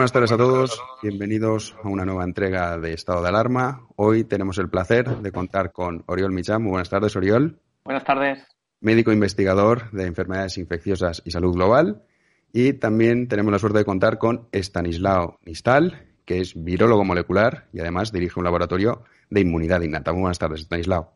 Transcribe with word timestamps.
buenas 0.00 0.12
tardes 0.12 0.32
a 0.32 0.38
todos. 0.38 0.82
Bienvenidos 1.02 1.76
a 1.84 1.88
una 1.90 2.06
nueva 2.06 2.24
entrega 2.24 2.78
de 2.78 2.94
Estado 2.94 3.20
de 3.20 3.28
Alarma. 3.28 3.86
Hoy 3.96 4.24
tenemos 4.24 4.56
el 4.56 4.70
placer 4.70 5.18
de 5.18 5.30
contar 5.30 5.72
con 5.72 6.04
Oriol 6.06 6.32
Micham. 6.32 6.62
Muy 6.62 6.70
buenas 6.70 6.88
tardes, 6.88 7.14
Oriol. 7.16 7.60
Buenas 7.84 8.04
tardes. 8.04 8.42
Médico 8.80 9.12
investigador 9.12 9.90
de 9.90 10.06
enfermedades 10.06 10.56
infecciosas 10.56 11.20
y 11.26 11.32
salud 11.32 11.52
global. 11.52 12.02
Y 12.50 12.72
también 12.72 13.28
tenemos 13.28 13.52
la 13.52 13.58
suerte 13.58 13.80
de 13.80 13.84
contar 13.84 14.16
con 14.16 14.48
Stanislao 14.54 15.38
Nistal, 15.44 16.08
que 16.24 16.40
es 16.40 16.54
virólogo 16.56 17.04
molecular 17.04 17.68
y 17.70 17.80
además 17.80 18.10
dirige 18.10 18.40
un 18.40 18.44
laboratorio 18.44 19.04
de 19.28 19.42
inmunidad 19.42 19.82
innata. 19.82 20.12
Muy 20.14 20.22
buenas 20.22 20.38
tardes, 20.38 20.62
Stanislao. 20.62 21.12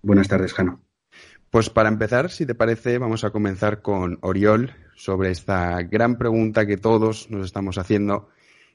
Buenas 0.00 0.28
tardes, 0.28 0.54
Jano. 0.54 0.78
Pues 1.50 1.70
para 1.70 1.88
empezar, 1.88 2.30
si 2.30 2.44
te 2.44 2.54
parece, 2.54 2.98
vamos 2.98 3.24
a 3.24 3.30
comenzar 3.30 3.80
con 3.80 4.18
Oriol 4.20 4.74
sobre 4.94 5.30
esta 5.30 5.80
gran 5.82 6.18
pregunta 6.18 6.66
que 6.66 6.76
todos 6.76 7.30
nos 7.30 7.46
estamos 7.46 7.78
haciendo, 7.78 8.28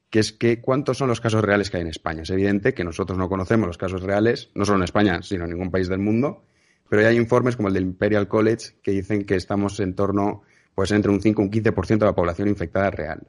que 0.10 0.20
es 0.20 0.36
cuántos 0.62 0.98
son 0.98 1.08
los 1.10 1.22
casos 1.22 1.44
reales 1.44 1.70
que 1.70 1.78
hay 1.78 1.82
en 1.82 1.90
España. 1.90 2.24
Es 2.24 2.32
evidente 2.32 2.74
que 2.74 2.84
nosotros 2.84 3.20
no 3.20 3.30
conocemos 3.30 3.68
los 3.68 3.78
casos 3.78 4.02
reales, 4.02 4.50
no 4.56 4.66
solo 4.66 4.80
en 4.80 4.86
España, 4.86 5.22
sino 5.22 5.44
en 5.44 5.52
ningún 5.52 5.70
país 5.70 5.88
del 5.88 6.00
mundo, 6.00 6.46
pero 6.90 7.08
hay 7.08 7.16
informes 7.16 7.56
como 7.56 7.68
el 7.68 7.76
del 7.76 7.84
Imperial 7.84 8.28
College 8.28 8.76
que 8.82 8.92
dicen 8.92 9.26
que 9.26 9.36
estamos 9.36 9.80
en 9.80 9.94
torno, 9.94 10.42
pues 10.74 10.92
entre 10.92 11.12
un 11.12 11.22
5 11.22 11.42
y 11.42 11.46
un 11.46 11.52
15% 11.52 12.00
de 12.00 12.06
la 12.06 12.16
población 12.16 12.48
infectada 12.48 12.90
real. 12.90 13.28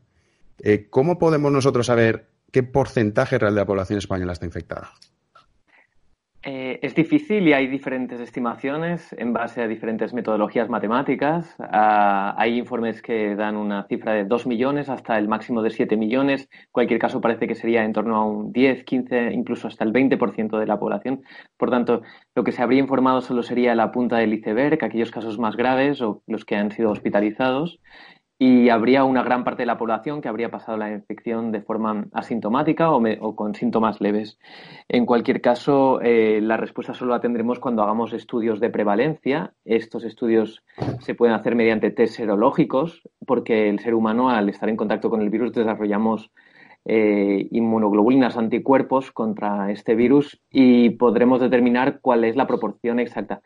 Eh, 0.59 0.87
¿Cómo 0.89 1.19
podemos 1.19 1.53
nosotros 1.53 1.87
saber 1.87 2.29
qué 2.51 2.63
porcentaje 2.63 3.39
real 3.39 3.55
de 3.55 3.61
la 3.61 3.67
población 3.67 3.99
española 3.99 4.33
está 4.33 4.47
infectada? 4.47 4.93
Eh, 6.47 6.79
es 6.83 6.95
difícil 6.95 7.49
y 7.49 7.55
hay 7.55 7.67
diferentes 7.69 8.21
estimaciones 8.21 9.15
en 9.17 9.33
base 9.33 9.63
a 9.63 9.67
diferentes 9.67 10.13
metodologías 10.13 10.69
matemáticas. 10.69 11.55
Ah, 11.59 12.35
hay 12.37 12.59
informes 12.59 13.01
que 13.01 13.35
dan 13.35 13.57
una 13.57 13.85
cifra 13.85 14.13
de 14.13 14.25
2 14.25 14.47
millones 14.47 14.91
hasta 14.91 15.17
el 15.17 15.27
máximo 15.27 15.63
de 15.63 15.71
7 15.71 15.97
millones. 15.97 16.51
Cualquier 16.71 17.01
caso, 17.01 17.23
parece 17.23 17.49
que 17.49 17.55
sería 17.55 17.83
en 17.83 17.95
torno 17.95 18.17
a 18.17 18.27
un 18.27 18.53
10, 18.53 18.85
15, 18.85 19.33
incluso 19.33 19.69
hasta 19.69 19.85
el 19.85 19.93
20% 19.95 20.59
de 20.59 20.67
la 20.67 20.79
población. 20.79 21.23
Por 21.57 21.71
tanto, 21.71 22.03
lo 22.35 22.45
que 22.45 22.53
se 22.53 22.63
habría 22.63 22.81
informado 22.81 23.23
solo 23.23 23.43
sería 23.43 23.75
la 23.75 23.91
punta 23.91 24.19
del 24.19 24.35
iceberg, 24.35 24.85
aquellos 24.85 25.11
casos 25.11 25.39
más 25.39 25.57
graves 25.57 26.03
o 26.03 26.23
los 26.27 26.45
que 26.45 26.57
han 26.57 26.71
sido 26.73 26.91
hospitalizados 26.91 27.81
y 28.39 28.69
habría 28.69 29.05
una 29.05 29.23
gran 29.23 29.45
parte 29.45 29.63
de 29.63 29.67
la 29.67 29.79
población 29.79 30.21
que 30.21 30.29
habría 30.29 30.51
pasado 30.51 30.77
la 30.77 30.91
infección 30.91 31.53
de 31.53 31.63
forma 31.63 32.07
asintomática 32.13 32.91
o, 32.91 33.37
con 33.37 33.55
síntomas 33.55 34.01
leves. 34.01 34.39
En 34.89 35.07
cualquier 35.07 35.41
caso, 35.41 36.01
eh, 36.03 36.41
la 36.43 36.57
respuesta 36.57 36.95
solo 36.95 37.13
la 37.13 37.21
tendremos 37.21 37.61
cuando 37.61 37.83
hagamos 37.83 38.13
estudios 38.13 38.59
de 38.59 38.71
prevalencia. 38.71 39.55
Estos 39.65 40.05
estudios 40.05 40.65
se 41.01 41.15
pueden 41.15 41.35
hacer 41.35 41.55
mediante 41.55 41.91
test 41.91 42.17
serológicos 42.17 43.03
porque 43.25 43.69
el 43.69 43.79
ser 43.79 43.95
humano, 43.95 44.31
al 44.31 44.49
estar 44.49 44.69
en 44.69 44.77
contacto 44.77 45.11
con 45.11 45.23
el 45.23 45.31
virus, 45.31 45.53
desarrollamos 45.53 46.33
eh, 46.87 47.47
inmunoglobulinas 47.53 48.37
anticuerpos 48.37 49.13
contra 49.13 49.71
este 49.71 49.95
virus 49.95 50.43
y 50.51 50.91
podremos 50.91 51.41
determinar 51.41 52.01
cuál 52.01 52.25
es 52.25 52.37
la 52.37 52.47
proporción 52.47 52.99
exacta. 52.99 53.43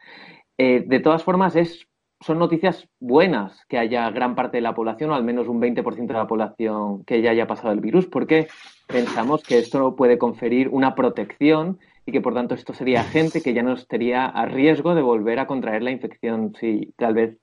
Eh, 0.56 0.83
de 0.86 0.98
todas 0.98 1.22
formas, 1.22 1.55
es 1.55 1.88
son 2.21 2.39
noticias 2.39 2.89
buenas 3.01 3.65
que 3.69 3.79
haya 3.79 4.11
gran 4.11 4.35
parte 4.35 4.57
de 4.57 4.63
la 4.63 4.75
población, 4.75 5.11
o 5.11 5.15
al 5.15 5.25
menos 5.25 5.49
un 5.49 5.61
20% 5.61 6.07
de 6.07 6.13
la 6.13 6.27
población 6.27 7.05
que 7.05 7.23
ya 7.23 7.31
haya 7.31 7.47
pasado 7.47 7.73
el 7.73 7.81
virus, 7.81 8.07
porque 8.07 8.49
pensamos 8.87 9.43
que 9.43 9.59
esto 9.59 9.95
puede 9.95 10.19
conferir 10.19 10.69
una 10.69 10.95
protección 10.95 11.79
y 12.07 12.13
que 12.13 12.21
por 12.21 12.35
tanto 12.35 12.55
esto 12.55 12.73
sería 12.73 13.05
gente 13.05 13.43
que 13.43 13.55
ya 13.55 13.63
no 13.63 13.75
estaría 13.75 14.25
a 14.25 14.47
riesgo 14.47 14.95
de 14.95 15.03
volver 15.03 15.39
a 15.39 15.47
contraer 15.47 15.83
la 15.83 15.91
infección. 15.91 16.55
Si 16.59 16.93
tal 16.97 17.15
vez 17.15 17.39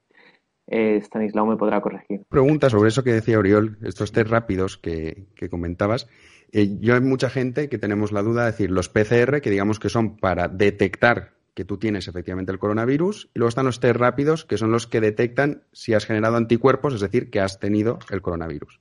eh, 0.68 0.98
Stanislao 0.98 1.46
me 1.46 1.58
podrá 1.58 1.82
corregir. 1.82 2.22
Pregunta 2.30 2.70
sobre 2.70 2.90
eso 2.90 3.04
que 3.04 3.14
decía 3.14 3.38
Oriol, 3.38 3.78
estos 3.84 4.12
test 4.12 4.30
rápidos 4.30 4.78
que, 4.78 5.28
comentabas. 5.50 6.10
Eh, 6.52 6.78
yo 6.80 6.96
hay 6.96 7.02
mucha 7.02 7.30
gente 7.30 7.70
que 7.70 7.78
tenemos 7.78 8.12
la 8.12 8.24
duda 8.24 8.46
de 8.46 8.52
decir 8.52 8.72
los 8.72 8.90
PCR, 8.90 9.42
que 9.42 9.52
digamos 9.52 9.80
que 9.80 9.90
son 9.90 10.18
para 10.18 10.48
detectar 10.48 11.34
que 11.56 11.66
tú 11.66 11.78
tienes 11.78 12.08
efectivamente 12.08 12.52
el 12.52 12.60
coronavirus, 12.60 13.30
y 13.34 13.40
luego 13.40 13.50
están 13.50 13.66
los 13.66 13.80
test 13.80 13.96
rápidos, 13.96 14.46
que 14.46 14.58
son 14.58 14.72
los 14.72 14.86
que 14.86 15.02
detectan 15.02 15.64
si 15.72 15.94
has 15.94 16.06
generado 16.06 16.36
anticuerpos, 16.36 16.94
es 16.94 17.02
decir, 17.02 17.32
que 17.32 17.40
has 17.40 17.60
tenido 17.60 17.98
el 18.12 18.22
coronavirus. 18.22 18.80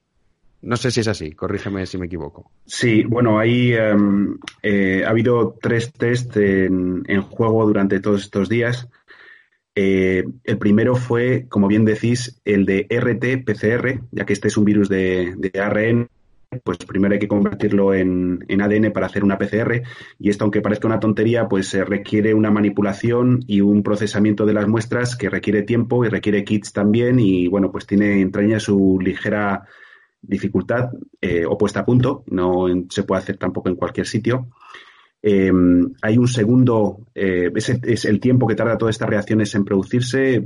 No 0.60 0.76
sé 0.76 0.90
si 0.90 1.00
es 1.00 1.08
así, 1.08 1.32
corrígeme 1.32 1.86
si 1.86 1.98
me 1.98 2.06
equivoco. 2.06 2.50
Sí, 2.64 3.04
bueno, 3.04 3.38
ahí 3.38 3.74
em, 3.74 4.38
eh, 4.62 5.04
ha 5.06 5.10
habido 5.10 5.56
tres 5.60 5.92
test 5.92 6.36
en, 6.36 7.04
juego 7.22 7.66
durante 7.66 8.00
todos 8.00 8.22
estos 8.22 8.48
días. 8.48 8.88
Eh, 9.74 10.24
el 10.42 10.58
primero 10.58 10.96
fue, 10.96 11.46
como 11.48 11.68
bien 11.68 11.84
decís, 11.84 12.40
el 12.44 12.64
de 12.64 12.88
RT-PCR, 12.88 14.04
ya 14.10 14.24
que 14.24 14.32
este 14.32 14.48
es 14.48 14.56
un 14.56 14.64
virus 14.64 14.88
de, 14.88 15.34
de 15.36 15.60
ARN 15.60 16.08
pues 16.62 16.78
primero 16.78 17.14
hay 17.14 17.18
que 17.18 17.28
convertirlo 17.28 17.94
en, 17.94 18.44
ADN 18.48 18.92
para 18.92 19.06
hacer 19.06 19.24
una 19.24 19.38
PCR 19.38 19.82
y 20.18 20.30
esto, 20.30 20.44
aunque 20.44 20.60
parezca 20.60 20.86
una 20.86 21.00
tontería, 21.00 21.48
pues 21.48 21.68
se 21.68 21.84
requiere 21.84 22.34
una 22.34 22.50
manipulación 22.50 23.40
y 23.46 23.60
un 23.60 23.82
procesamiento 23.82 24.46
de 24.46 24.52
las 24.52 24.68
muestras 24.68 25.16
que 25.16 25.30
requiere 25.30 25.62
tiempo 25.62 26.04
y 26.04 26.08
requiere 26.08 26.44
kits 26.44 26.72
también. 26.72 27.18
Y 27.18 27.48
bueno, 27.48 27.70
pues 27.70 27.86
tiene 27.86 28.20
entraña 28.20 28.60
su 28.60 28.98
ligera 29.00 29.64
dificultad 30.20 30.90
eh, 31.20 31.44
o 31.46 31.58
puesta 31.58 31.80
a 31.80 31.84
punto, 31.84 32.24
no 32.28 32.66
se 32.88 33.02
puede 33.02 33.22
hacer 33.22 33.36
tampoco 33.36 33.68
en 33.68 33.76
cualquier 33.76 34.06
sitio. 34.06 34.48
Em, 35.26 35.94
hay 36.02 36.18
un 36.18 36.28
segundo, 36.28 37.06
eh, 37.14 37.50
es 37.56 38.04
el 38.04 38.20
tiempo 38.20 38.46
que 38.46 38.54
tarda 38.54 38.76
todas 38.76 38.94
estas 38.94 39.08
reacciones 39.08 39.54
en 39.54 39.64
producirse, 39.64 40.44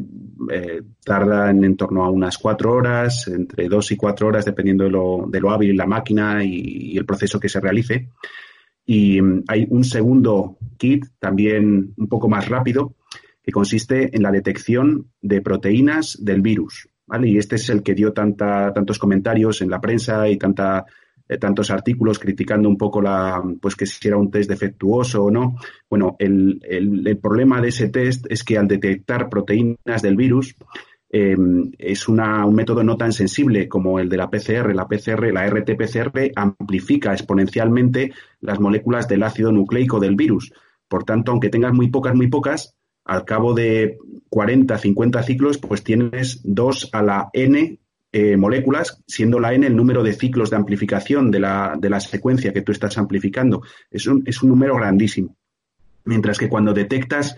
eh, 0.53 0.83
tardan 1.05 1.65
en 1.65 1.77
torno 1.77 2.05
a 2.05 2.11
unas 2.11 2.39
cuatro 2.39 2.75
horas, 2.75 3.27
entre 3.27 3.69
dos 3.69 3.91
y 3.91 3.97
cuatro 3.97 4.29
horas, 4.29 4.45
dependiendo 4.45 4.85
de 4.85 4.91
lo, 4.91 5.27
de 5.29 5.41
lo 5.41 5.51
hábil 5.51 5.77
la 5.77 5.87
máquina 5.87 6.45
y, 6.45 6.97
el 6.97 7.05
proceso 7.05 7.41
que 7.41 7.49
se 7.49 7.59
realice. 7.59 8.11
Y 8.87 9.19
em, 9.19 9.43
hay 9.49 9.67
un 9.69 9.83
segundo 9.83 10.59
kit, 10.77 11.07
también 11.19 11.93
un 11.97 12.07
poco 12.07 12.29
más 12.29 12.49
rápido, 12.49 12.95
que 13.43 13.51
consiste 13.51 14.15
en 14.15 14.23
la 14.23 14.31
detección 14.31 15.11
de 15.21 15.41
proteínas 15.41 16.25
del 16.25 16.41
virus. 16.41 16.89
¿vale? 17.05 17.29
Y 17.29 17.39
este 17.39 17.57
es 17.57 17.69
el 17.69 17.83
que 17.83 17.97
dio 17.97 18.13
tanta, 18.13 18.73
tantos 18.73 19.01
comentarios 19.01 19.61
en 19.61 19.71
la 19.71 19.81
prensa 19.81 20.29
y 20.29 20.37
tanta 20.37 20.87
eh, 21.29 21.39
tantos 21.39 21.71
artículos 21.71 22.19
criticando 22.19 22.69
un 22.69 22.79
poco 22.79 23.03
la, 23.03 23.43
pues 23.61 23.77
que 23.77 23.85
si 23.85 24.09
era 24.09 24.17
un 24.17 24.31
test 24.31 24.49
defectuoso 24.49 25.25
o 25.25 25.31
no. 25.31 25.57
Bueno, 25.89 26.17
el, 26.19 26.61
el, 26.63 27.19
problema 27.19 27.61
de 27.61 27.69
ese 27.69 27.89
test 27.89 28.27
es 28.31 28.43
que 28.45 28.57
al 28.57 28.67
detectar 28.67 29.29
proteínas 29.29 30.03
del 30.03 30.17
virus, 30.17 30.57
em, 31.11 31.71
es 31.79 32.09
una, 32.09 32.47
un 32.47 32.55
método 32.55 32.83
no 32.83 32.97
tan 32.97 33.13
sensible 33.13 33.69
como 33.69 33.99
el 33.99 34.09
de 34.09 34.17
la 34.17 34.31
PCR. 34.31 34.75
La 34.75 34.89
PCR, 34.89 35.33
la 35.33 35.47
RT-PCR, 35.47 36.33
amplifica 36.35 37.13
exponencialmente 37.13 38.13
las 38.41 38.59
moléculas 38.59 39.07
del 39.07 39.23
ácido 39.23 39.53
nucleico 39.53 40.01
del 40.01 40.17
virus. 40.17 40.53
Por 40.89 41.05
tanto, 41.05 41.33
aunque 41.33 41.51
tengas 41.51 41.75
muy 41.75 41.89
pocas, 41.89 42.15
muy 42.15 42.29
pocas, 42.29 42.75
al 43.05 43.25
cabo 43.25 43.55
de 43.55 43.99
40, 44.31 44.79
50 44.79 45.23
ciclos, 45.23 45.59
pues 45.59 45.83
tienes 45.83 46.41
2 46.45 46.91
a 46.93 47.03
la 47.03 47.31
n 47.33 47.79
eh, 48.13 48.37
moléculas, 48.37 49.03
siendo 49.07 49.39
la 49.39 49.53
n 49.53 49.67
el 49.67 49.77
número 49.77 50.03
de 50.03 50.13
ciclos 50.13 50.51
de 50.51 50.57
amplificación 50.57 51.31
de 51.31 51.41
la, 51.41 51.77
de 51.79 51.91
la 51.91 52.01
secuencia 52.01 52.53
que 52.53 52.63
tú 52.63 52.73
estás 52.73 52.97
amplificando. 52.99 53.63
Es 53.91 54.07
un, 54.07 54.23
es 54.27 54.43
un 54.43 54.51
número 54.51 54.77
grandísimo. 54.77 55.37
Mientras 56.05 56.39
que 56.39 56.49
cuando 56.49 56.73
detectas, 56.73 57.37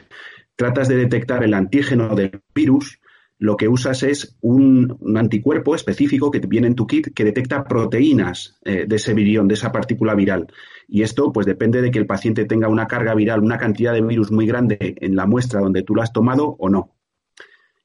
tratas 0.55 0.89
de 0.89 0.97
detectar 0.97 1.43
el 1.43 1.55
antígeno 1.55 2.15
del 2.15 2.41
virus, 2.55 3.01
lo 3.41 3.57
que 3.57 3.69
usas 3.69 4.03
es 4.03 4.37
un, 4.43 4.99
anticuerpo 5.17 5.75
específico 5.75 6.31
que 6.31 6.41
viene 6.41 6.67
en 6.67 6.75
tu 6.75 6.87
kit 6.87 7.15
que 7.15 7.25
detecta 7.25 7.65
proteínas 7.65 8.59
eh, 8.65 8.85
de 8.87 8.97
ese 8.97 9.15
virión, 9.15 9.49
de 9.49 9.55
esa 9.55 9.73
partícula 9.73 10.15
viral. 10.15 10.47
Y 10.87 11.03
esto, 11.03 11.33
pues 11.33 11.47
depende 11.47 11.81
de 11.81 11.91
que 11.91 11.99
el 11.99 12.07
paciente 12.07 12.45
tenga 12.45 12.69
una 12.69 12.87
carga 12.87 13.15
viral, 13.15 13.43
una 13.43 13.57
cantidad 13.57 13.95
de 13.95 14.03
virus 14.03 14.31
muy 14.31 14.47
grande 14.47 14.95
en 15.01 15.17
la 15.17 15.25
muestra 15.25 15.61
donde 15.61 15.83
tú 15.83 15.95
lo 15.95 16.03
has 16.03 16.13
tomado 16.13 16.55
o 16.59 16.69
no. 16.69 16.95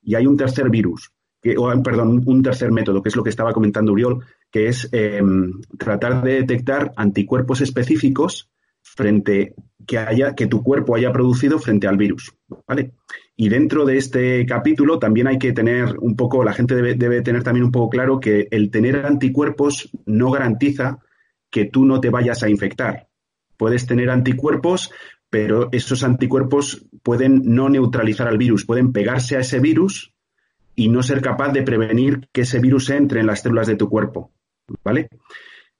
Y 0.03 0.15
hay 0.15 0.27
un 0.27 0.35
tercer 0.35 0.69
virus, 0.69 1.13
o, 1.57 1.83
perdón, 1.83 2.23
un 2.25 2.41
tercer 2.41 2.71
método, 2.71 3.01
que 3.01 3.09
es 3.09 3.15
lo 3.15 3.23
que 3.23 3.29
estaba 3.29 3.53
comentando 3.53 3.91
Uriol, 3.91 4.25
que 4.51 4.67
es 4.67 4.89
em, 4.91 5.61
tratar 5.77 6.23
de 6.23 6.33
detectar 6.41 6.91
anticuerpos 6.95 7.61
específicos 7.61 8.49
frente 8.81 9.53
que 9.85 9.97
haya 9.97 10.33
que 10.33 10.47
tu 10.47 10.63
cuerpo 10.63 10.95
haya 10.95 11.11
producido 11.11 11.59
frente 11.59 11.87
al 11.87 11.97
virus, 11.97 12.33
¿vale? 12.67 12.93
Y 13.35 13.49
dentro 13.49 13.85
de 13.85 13.97
este 13.97 14.45
capítulo 14.45 14.97
también 14.97 15.27
hay 15.27 15.37
que 15.37 15.51
tener 15.51 15.97
un 15.99 16.15
poco, 16.15 16.43
la 16.43 16.53
gente 16.53 16.73
debe, 16.73 16.95
debe 16.95 17.21
tener 17.21 17.43
también 17.43 17.65
un 17.65 17.71
poco 17.71 17.89
claro 17.89 18.19
que 18.19 18.47
el 18.49 18.71
tener 18.71 19.05
anticuerpos 19.05 19.91
no 20.05 20.31
garantiza 20.31 20.99
que 21.51 21.65
tú 21.65 21.85
no 21.85 21.99
te 21.99 22.09
vayas 22.09 22.41
a 22.43 22.49
infectar. 22.49 23.07
Puedes 23.57 23.85
tener 23.85 24.09
anticuerpos, 24.09 24.91
pero 25.29 25.69
esos 25.71 26.03
anticuerpos 26.03 26.85
pueden 27.03 27.41
no 27.43 27.69
neutralizar 27.69 28.27
al 28.27 28.37
virus, 28.37 28.65
pueden 28.65 28.91
pegarse 28.91 29.35
a 29.35 29.41
ese 29.41 29.59
virus 29.59 30.14
y 30.75 30.89
no 30.89 31.03
ser 31.03 31.21
capaz 31.21 31.51
de 31.51 31.63
prevenir 31.63 32.27
que 32.31 32.41
ese 32.41 32.59
virus 32.59 32.89
entre 32.89 33.21
en 33.21 33.27
las 33.27 33.41
células 33.41 33.67
de 33.67 33.75
tu 33.75 33.89
cuerpo. 33.89 34.31
¿Vale? 34.83 35.09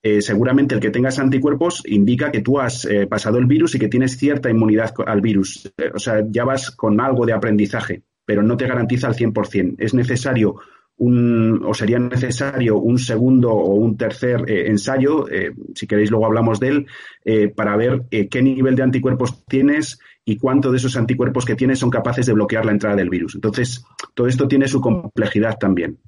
Eh, 0.08 0.22
seguramente 0.22 0.72
el 0.72 0.80
que 0.80 0.90
tengas 0.90 1.18
anticuerpos 1.18 1.82
indica 1.84 2.30
que 2.30 2.40
tú 2.40 2.60
has 2.60 2.84
eh, 2.84 3.08
pasado 3.08 3.38
el 3.38 3.46
virus 3.46 3.74
y 3.74 3.80
que 3.80 3.88
tienes 3.88 4.16
cierta 4.16 4.48
inmunidad 4.48 4.94
al 5.04 5.20
virus. 5.20 5.72
Eh, 5.76 5.90
o 5.92 5.98
sea, 5.98 6.24
ya 6.30 6.44
vas 6.44 6.70
con 6.70 7.00
algo 7.00 7.26
de 7.26 7.32
aprendizaje, 7.32 8.02
pero 8.24 8.40
no 8.40 8.56
te 8.56 8.68
garantiza 8.68 9.08
al 9.08 9.16
100%. 9.16 9.74
Es 9.78 9.94
necesario 9.94 10.60
un, 10.98 11.60
o 11.66 11.74
sería 11.74 11.98
necesario 11.98 12.78
un 12.78 13.00
segundo 13.00 13.50
o 13.50 13.74
un 13.74 13.96
tercer 13.96 14.48
ensayo, 14.48 15.26
si 15.74 15.86
queréis 15.86 16.10
luego 16.10 16.24
hablamos 16.26 16.58
de 16.58 16.68
él, 16.68 16.86
para 17.54 17.76
ver 17.76 18.04
qué 18.08 18.42
nivel 18.42 18.76
de 18.76 18.82
anticuerpos 18.82 19.44
tienes 19.44 19.98
y 20.28 20.36
cuánto 20.36 20.72
de 20.72 20.76
esos 20.76 20.96
anticuerpos 20.96 21.44
que 21.44 21.54
tienes 21.54 21.78
son 21.78 21.88
capaces 21.88 22.26
de 22.26 22.32
bloquear 22.32 22.66
la 22.66 22.72
entrada 22.72 22.96
del 22.96 23.08
virus. 23.08 23.36
Entonces, 23.36 23.84
todo 24.12 24.26
esto 24.26 24.48
tiene 24.48 24.66
su 24.66 24.80
complejidad 24.80 25.56
también. 25.56 26.00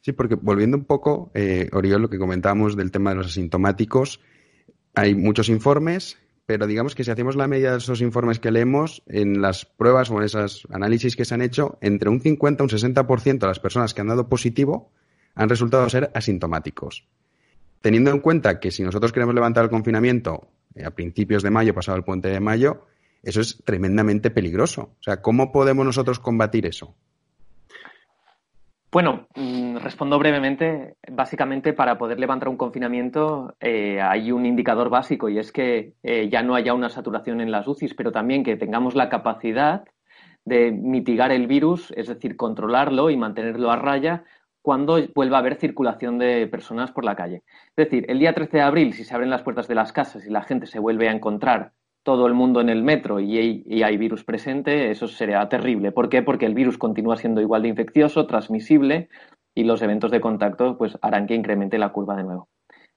Sí, 0.00 0.12
porque 0.12 0.36
volviendo 0.36 0.76
un 0.76 0.84
poco, 0.84 1.32
Oriol, 1.72 2.02
lo 2.02 2.08
que 2.08 2.18
comentábamos 2.18 2.76
del 2.76 2.92
tema 2.92 3.10
de 3.10 3.16
los 3.16 3.26
asintomáticos, 3.26 4.20
hay 4.94 5.16
muchos 5.16 5.48
informes, 5.48 6.16
pero 6.46 6.68
digamos 6.68 6.94
que 6.94 7.02
si 7.02 7.10
hacemos 7.10 7.34
la 7.34 7.48
medida 7.48 7.72
de 7.72 7.78
esos 7.78 8.00
informes 8.00 8.38
que 8.38 8.52
leemos, 8.52 9.02
en 9.06 9.42
las 9.42 9.64
pruebas 9.64 10.08
o 10.12 10.18
en 10.18 10.22
esos 10.22 10.68
análisis 10.70 11.16
que 11.16 11.24
se 11.24 11.34
han 11.34 11.42
hecho, 11.42 11.78
entre 11.80 12.08
un 12.08 12.20
50 12.20 12.62
y 12.62 12.64
un 12.64 12.70
60% 12.70 13.38
de 13.40 13.46
las 13.48 13.58
personas 13.58 13.94
que 13.94 14.00
han 14.00 14.06
dado 14.06 14.28
positivo 14.28 14.92
han 15.34 15.48
resultado 15.48 15.88
ser 15.88 16.12
asintomáticos. 16.14 17.04
Teniendo 17.80 18.12
en 18.12 18.20
cuenta 18.20 18.60
que 18.60 18.70
si 18.70 18.84
nosotros 18.84 19.12
queremos 19.12 19.34
levantar 19.34 19.64
el 19.64 19.70
confinamiento 19.70 20.48
eh, 20.48 20.55
a 20.84 20.90
principios 20.90 21.42
de 21.42 21.50
mayo, 21.50 21.74
pasado 21.74 21.96
el 21.96 22.04
puente 22.04 22.28
de 22.28 22.40
mayo, 22.40 22.86
eso 23.22 23.40
es 23.40 23.62
tremendamente 23.64 24.30
peligroso. 24.30 24.94
O 25.00 25.02
sea, 25.02 25.20
¿cómo 25.20 25.50
podemos 25.52 25.84
nosotros 25.84 26.18
combatir 26.18 26.66
eso? 26.66 26.94
Bueno, 28.92 29.26
mm, 29.34 29.76
respondo 29.78 30.18
brevemente. 30.18 30.94
Básicamente, 31.10 31.72
para 31.72 31.98
poder 31.98 32.18
levantar 32.18 32.48
un 32.48 32.56
confinamiento 32.56 33.54
eh, 33.60 34.00
hay 34.00 34.32
un 34.32 34.46
indicador 34.46 34.88
básico 34.88 35.28
y 35.28 35.38
es 35.38 35.52
que 35.52 35.94
eh, 36.02 36.28
ya 36.30 36.42
no 36.42 36.54
haya 36.54 36.72
una 36.72 36.88
saturación 36.88 37.40
en 37.40 37.50
las 37.50 37.66
UCIs, 37.66 37.94
pero 37.94 38.12
también 38.12 38.44
que 38.44 38.56
tengamos 38.56 38.94
la 38.94 39.08
capacidad 39.08 39.84
de 40.46 40.70
mitigar 40.70 41.32
el 41.32 41.48
virus, 41.48 41.92
es 41.96 42.06
decir, 42.06 42.36
controlarlo 42.36 43.10
y 43.10 43.16
mantenerlo 43.16 43.70
a 43.70 43.76
raya 43.76 44.24
cuando 44.66 44.98
vuelva 45.14 45.36
a 45.36 45.40
haber 45.42 45.54
circulación 45.54 46.18
de 46.18 46.48
personas 46.48 46.90
por 46.90 47.04
la 47.04 47.14
calle. 47.14 47.44
Es 47.76 47.88
decir, 47.88 48.04
el 48.08 48.18
día 48.18 48.34
13 48.34 48.56
de 48.56 48.62
abril, 48.64 48.94
si 48.94 49.04
se 49.04 49.14
abren 49.14 49.30
las 49.30 49.42
puertas 49.42 49.68
de 49.68 49.76
las 49.76 49.92
casas 49.92 50.26
y 50.26 50.28
la 50.28 50.42
gente 50.42 50.66
se 50.66 50.80
vuelve 50.80 51.08
a 51.08 51.12
encontrar 51.12 51.70
todo 52.02 52.26
el 52.26 52.34
mundo 52.34 52.60
en 52.60 52.68
el 52.68 52.82
metro 52.82 53.20
y 53.20 53.38
hay, 53.38 53.96
virus 53.96 54.24
presente, 54.24 54.90
eso 54.90 55.06
sería 55.06 55.48
terrible. 55.48 55.92
¿Por 55.92 56.08
qué? 56.08 56.20
Porque 56.20 56.46
el 56.46 56.54
virus 56.54 56.78
continúa 56.78 57.16
siendo 57.16 57.40
igual 57.40 57.62
de 57.62 57.68
infeccioso, 57.68 58.26
transmisible 58.26 59.08
y 59.54 59.62
los 59.62 59.82
eventos 59.82 60.10
de 60.10 60.20
contacto 60.20 60.76
pues, 60.76 60.98
harán 61.00 61.28
que 61.28 61.36
incremente 61.36 61.78
la 61.78 61.90
curva 61.90 62.16
de 62.16 62.24
nuevo. 62.24 62.48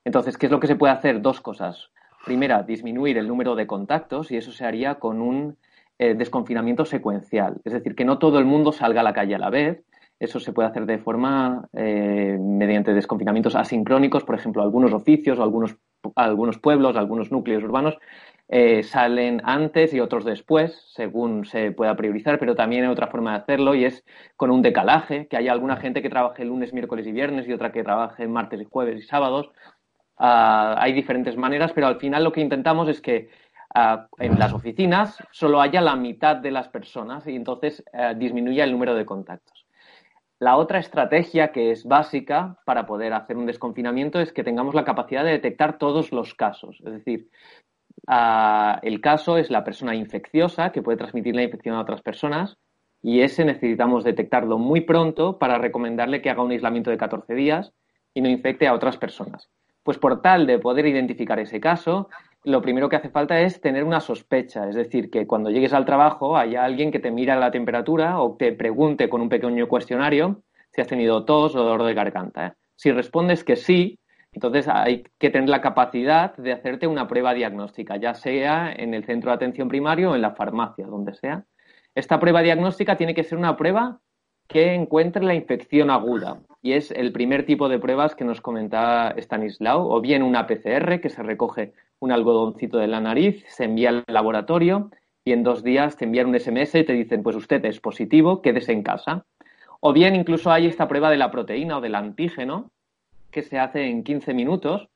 Entonces, 0.04 0.40
¿qué 0.40 0.48
es 0.48 0.52
lo 0.52 0.60
que 0.60 0.66
se 0.66 0.76
puede 0.76 0.94
hacer? 0.94 1.22
Dos 1.22 1.40
cosas. 1.40 1.92
Primera, 2.26 2.64
disminuir 2.64 3.20
el 3.20 3.28
número 3.28 3.54
de 3.54 3.68
contactos 3.68 4.32
y 4.32 4.38
eso 4.38 4.52
se 4.52 4.66
haría 4.66 4.96
con 4.96 5.22
un 5.22 5.56
eh, 6.00 6.16
desconfinamiento 6.16 6.84
secuencial. 6.86 7.62
Es 7.64 7.74
decir, 7.74 7.94
que 7.94 8.06
no 8.06 8.18
todo 8.18 8.40
el 8.40 8.46
mundo 8.46 8.72
salga 8.72 9.02
a 9.02 9.04
la 9.04 9.14
calle 9.14 9.36
a 9.36 9.40
la 9.40 9.52
vez. 9.52 9.84
Eso 10.20 10.40
se 10.40 10.52
puede 10.52 10.68
hacer 10.68 10.86
de 10.86 10.98
forma 10.98 11.68
eh, 11.74 12.38
mediante 12.40 12.94
desconfinamientos 12.94 13.56
asincrónicos, 13.56 14.24
por 14.24 14.36
ejemplo, 14.36 14.62
algunos 14.62 14.94
oficios 14.94 15.40
o 15.40 15.44
algunos, 15.44 15.78
algunos 16.16 16.58
pueblos, 16.60 16.98
algunos 16.98 17.32
núcleos 17.32 17.64
urbanos 17.64 17.98
eh, 18.52 18.82
salen 18.82 19.42
antes 19.44 19.94
y 19.94 20.00
otros 20.00 20.26
después, 20.26 20.92
según 20.96 21.46
se 21.46 21.72
pueda 21.72 21.96
priorizar, 21.96 22.40
pero 22.40 22.56
también 22.56 22.84
hay 22.84 22.90
otra 22.90 23.06
forma 23.08 23.32
de 23.32 23.38
hacerlo 23.38 23.76
y 23.76 23.86
es 23.86 24.04
con 24.36 24.50
un 24.50 24.64
decalaje, 24.64 25.28
que 25.28 25.38
haya 25.38 25.52
alguna 25.52 25.78
gente 25.78 26.02
que 26.02 26.10
trabaje 26.10 26.44
lunes, 26.46 26.74
miércoles 26.74 27.06
y 27.06 27.12
viernes 27.12 27.48
y 27.48 27.54
otra 27.54 27.72
que 27.72 27.84
trabaje 27.84 28.28
martes 28.28 28.60
y 28.60 28.66
jueves 28.66 28.98
y 28.98 29.04
sábados. 29.04 29.52
Ah, 30.18 30.76
hay 30.80 30.94
diferentes 30.94 31.38
maneras, 31.38 31.74
pero 31.74 31.86
al 31.86 32.00
final 32.00 32.24
lo 32.24 32.32
que 32.32 32.42
intentamos 32.42 32.90
es 32.90 33.02
que 33.02 33.30
ah, 33.76 34.08
en 34.18 34.40
las 34.40 34.52
oficinas 34.52 35.18
solo 35.32 35.62
haya 35.62 35.80
la 35.80 35.96
mitad 35.96 36.36
de 36.36 36.50
las 36.50 36.70
personas 36.70 37.28
y 37.28 37.36
entonces 37.36 37.84
eh, 37.94 38.16
disminuya 38.18 38.64
el 38.64 38.72
número 38.72 38.96
de 38.96 39.06
contactos. 39.06 39.59
La 40.40 40.56
otra 40.56 40.80
estrategia 40.80 41.52
que 41.52 41.72
es 41.72 41.84
básica 41.84 42.58
para 42.66 42.86
poder 42.86 43.14
hacer 43.14 43.36
un 43.36 43.46
desconfinamiento 43.46 44.22
es 44.22 44.32
que 44.32 44.44
tengamos 44.44 44.74
la 44.74 44.86
capacidad 44.86 45.26
de 45.26 45.32
detectar 45.32 45.78
todos 45.78 46.14
los 46.14 46.34
casos. 46.34 46.82
Es 46.86 46.94
decir, 46.94 47.30
el 48.82 49.02
caso 49.02 49.38
es 49.38 49.50
la 49.50 49.66
persona 49.66 49.96
infecciosa 49.96 50.72
que 50.72 50.82
puede 50.82 50.98
transmitir 50.98 51.36
la 51.36 51.44
infección 51.44 51.76
a 51.76 51.82
otras 51.82 52.02
personas 52.02 52.58
y 53.02 53.20
ese 53.20 53.44
necesitamos 53.44 54.06
detectarlo 54.06 54.58
muy 54.58 54.82
pronto 54.82 55.38
para 55.38 55.58
recomendarle 55.58 56.22
que 56.22 56.30
haga 56.30 56.44
un 56.44 56.52
aislamiento 56.52 56.90
de 56.90 56.98
14 56.98 57.34
días 57.34 57.74
y 58.14 58.22
no 58.22 58.30
infecte 58.30 58.68
a 58.68 58.74
otras 58.74 58.98
personas. 58.98 59.50
Pues 59.84 59.98
por 59.98 60.22
tal 60.22 60.48
de 60.48 60.60
poder 60.60 60.86
identificar 60.86 61.40
ese 61.40 61.60
caso, 61.60 62.10
lo 62.44 62.62
primero 62.62 62.90
que 62.90 62.96
hace 62.96 63.10
falta 63.10 63.40
es 63.42 63.60
tener 63.60 63.84
una 63.84 64.00
sospecha, 64.00 64.70
es 64.70 64.76
decir, 64.76 65.10
que 65.10 65.28
cuando 65.28 65.50
llegues 65.50 65.74
al 65.74 65.86
trabajo 65.86 66.38
haya 66.38 66.64
alguien 66.64 66.92
que 66.92 67.00
te 67.00 67.12
mira 67.12 67.36
la 67.36 67.52
temperatura 67.52 68.20
o 68.22 68.36
te 68.38 68.54
pregunte 68.54 69.10
con 69.10 69.22
un 69.22 69.30
pequeño 69.30 69.68
cuestionario 69.68 70.44
si 70.72 70.82
has 70.82 70.88
tenido 70.88 71.26
tos 71.26 71.56
o 71.56 71.64
dolor 71.64 71.84
de 71.84 71.94
garganta. 71.94 72.48
¿eh? 72.48 72.54
Si 72.76 72.92
respondes 72.92 73.44
que 73.44 73.56
sí, 73.56 74.00
entonces 74.32 74.68
hay 74.68 75.04
que 75.18 75.30
tener 75.30 75.50
la 75.50 75.62
capacidad 75.62 76.36
de 76.38 76.54
hacerte 76.54 76.88
una 76.88 77.08
prueba 77.08 77.34
diagnóstica, 77.34 77.98
ya 77.98 78.14
sea 78.14 78.72
en 78.72 78.94
el 78.94 79.04
centro 79.04 79.32
de 79.32 79.36
atención 79.36 79.68
primario 79.68 80.12
o 80.12 80.16
en 80.16 80.22
la 80.22 80.36
farmacia, 80.36 80.86
donde 80.86 81.16
sea. 81.16 81.44
Esta 81.96 82.20
prueba 82.20 82.42
diagnóstica 82.42 82.96
tiene 82.96 83.16
que 83.16 83.24
ser 83.24 83.38
una 83.38 83.58
prueba 83.58 84.00
que 84.50 84.74
encuentre 84.74 85.24
la 85.24 85.36
infección 85.36 85.92
aguda. 85.92 86.42
Y 86.62 86.74
es 86.74 86.92
el 86.92 87.14
primer 87.14 87.46
tipo 87.46 87.70
de 87.70 87.80
pruebas 87.80 88.16
que 88.16 88.26
nos 88.26 88.42
comentaba 88.42 89.14
Stanislao, 89.16 89.88
o 89.88 90.02
bien 90.02 90.24
una 90.24 90.48
PCR, 90.48 91.00
que 91.00 91.10
se 91.10 91.24
recoge 91.24 91.72
un 92.00 92.12
algodoncito 92.12 92.80
de 92.80 92.88
la 92.88 93.00
nariz, 93.00 93.46
se 93.48 93.66
envía 93.66 93.90
al 93.90 94.04
laboratorio 94.08 94.90
y 95.24 95.34
en 95.34 95.44
dos 95.44 95.64
días 95.64 95.96
te 95.96 96.06
envían 96.06 96.28
un 96.28 96.40
SMS 96.40 96.76
y 96.76 96.84
te 96.84 96.94
dicen, 96.94 97.22
pues 97.22 97.36
usted 97.36 97.64
es 97.64 97.80
positivo, 97.80 98.42
quédese 98.42 98.72
en 98.72 98.84
casa. 98.84 99.26
O 99.80 99.94
bien 99.94 100.16
incluso 100.16 100.52
hay 100.52 100.66
esta 100.66 100.88
prueba 100.88 101.12
de 101.12 101.18
la 101.18 101.32
proteína 101.32 101.78
o 101.78 101.82
del 101.82 101.96
antígeno, 101.96 102.72
que 103.32 103.44
se 103.44 103.60
hace 103.60 103.88
en 103.88 104.04
15 104.04 104.34
minutos 104.34 104.90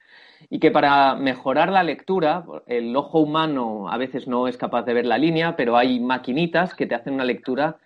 y 0.50 0.60
que 0.60 0.72
para 0.72 1.16
mejorar 1.16 1.72
la 1.72 1.84
lectura, 1.84 2.44
el 2.66 2.96
ojo 2.96 3.20
humano 3.20 3.88
a 3.90 3.98
veces 3.98 4.28
no 4.28 4.48
es 4.48 4.58
capaz 4.58 4.84
de 4.84 4.96
ver 4.96 5.06
la 5.06 5.20
línea, 5.20 5.56
pero 5.56 5.78
hay 5.78 6.00
maquinitas 6.00 6.74
que 6.74 6.88
te 6.88 6.96
hacen 6.96 7.14
una 7.14 7.26
lectura 7.26 7.78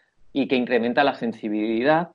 y 0.42 0.48
que 0.48 0.56
incrementa 0.56 1.04
la 1.04 1.16
sensibilidad. 1.16 2.12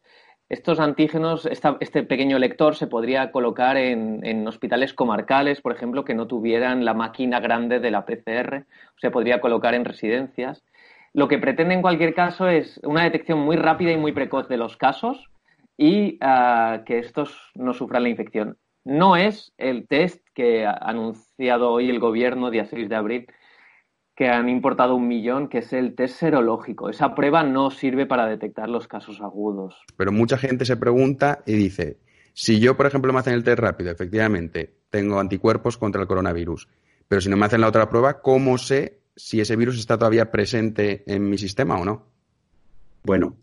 Estos 0.49 0.79
antígenos, 0.81 1.47
este 1.47 2.03
pequeño 2.05 2.39
lector 2.39 2.77
se 2.77 2.87
podría 2.87 3.33
colocar 3.33 3.77
en, 3.77 4.47
hospitales 4.47 4.93
comarcales, 4.95 5.61
por 5.61 5.73
ejemplo, 5.73 6.05
que 6.05 6.15
no 6.15 6.27
tuvieran 6.27 6.85
la 6.85 6.95
máquina 6.95 7.41
grande 7.41 7.81
de 7.81 7.91
la 7.91 8.05
PCR, 8.05 8.67
se 8.97 9.11
podría 9.11 9.41
colocar 9.41 9.75
en 9.75 9.85
residencias. 9.85 10.63
Lo 11.15 11.27
que 11.27 11.39
pretende 11.39 11.75
en 11.75 11.83
cualquier 11.83 12.15
caso 12.15 12.49
es 12.49 12.79
una 12.85 13.03
detección 13.03 13.41
muy 13.41 13.57
rápida 13.57 13.93
y 13.93 13.97
muy 13.97 14.13
precoz 14.13 14.47
de 14.49 14.59
los 14.59 14.77
casos, 14.77 15.29
y 15.77 16.19
ah, 16.21 16.83
que 16.87 16.99
estos 16.99 17.51
no 17.55 17.73
sufran 17.73 18.05
la 18.05 18.11
infección. 18.11 18.57
No 18.85 19.17
es 19.17 19.53
el 19.59 19.89
test 19.89 20.25
que 20.35 20.67
ha 20.67 20.73
anunciado 20.73 21.71
hoy 21.71 21.89
el 21.89 21.99
gobierno, 21.99 22.51
día 22.51 22.67
6 22.67 22.89
de 22.89 22.97
abril, 22.97 23.27
que 24.15 24.29
han 24.29 24.49
importado 24.49 24.95
un 24.95 25.09
millón, 25.09 25.49
que 25.49 25.59
es 25.59 25.73
el 25.73 25.95
test 25.95 26.19
serológico. 26.19 26.91
Esa 26.91 27.15
prueba 27.15 27.43
no 27.43 27.71
sirve 27.71 28.07
para 28.07 28.27
detectar 28.27 28.69
los 28.69 28.87
casos 28.87 29.21
agudos. 29.21 29.75
Pero 29.97 30.13
mucha 30.13 30.37
gente 30.37 30.65
se 30.65 30.77
pregunta 30.77 31.43
y 31.47 31.55
dice, 31.55 31.99
si 32.35 32.61
yo, 32.61 32.77
por 32.77 32.87
ejemplo, 32.87 33.13
me 33.13 33.21
hacen 33.21 33.35
el 33.35 33.45
test 33.45 33.59
rápido, 33.59 33.91
efectivamente, 33.91 34.75
tengo 34.91 35.19
anticuerpos 35.19 35.79
contra 35.79 36.03
el 36.03 36.09
coronavirus, 36.09 36.69
pero 37.09 37.21
si 37.21 37.31
no 37.31 37.37
me 37.37 37.47
hacen 37.47 37.61
la 37.61 37.69
otra 37.69 37.89
prueba, 37.89 38.21
¿cómo 38.21 38.59
sé 38.59 39.01
si 39.17 39.41
ese 39.41 39.57
virus 39.57 39.79
está 39.79 39.99
todavía 39.99 40.31
presente 40.31 41.03
en 41.07 41.29
mi 41.29 41.39
sistema 41.39 41.79
o 41.79 41.85
no? 41.85 42.07
Bueno, 43.05 43.37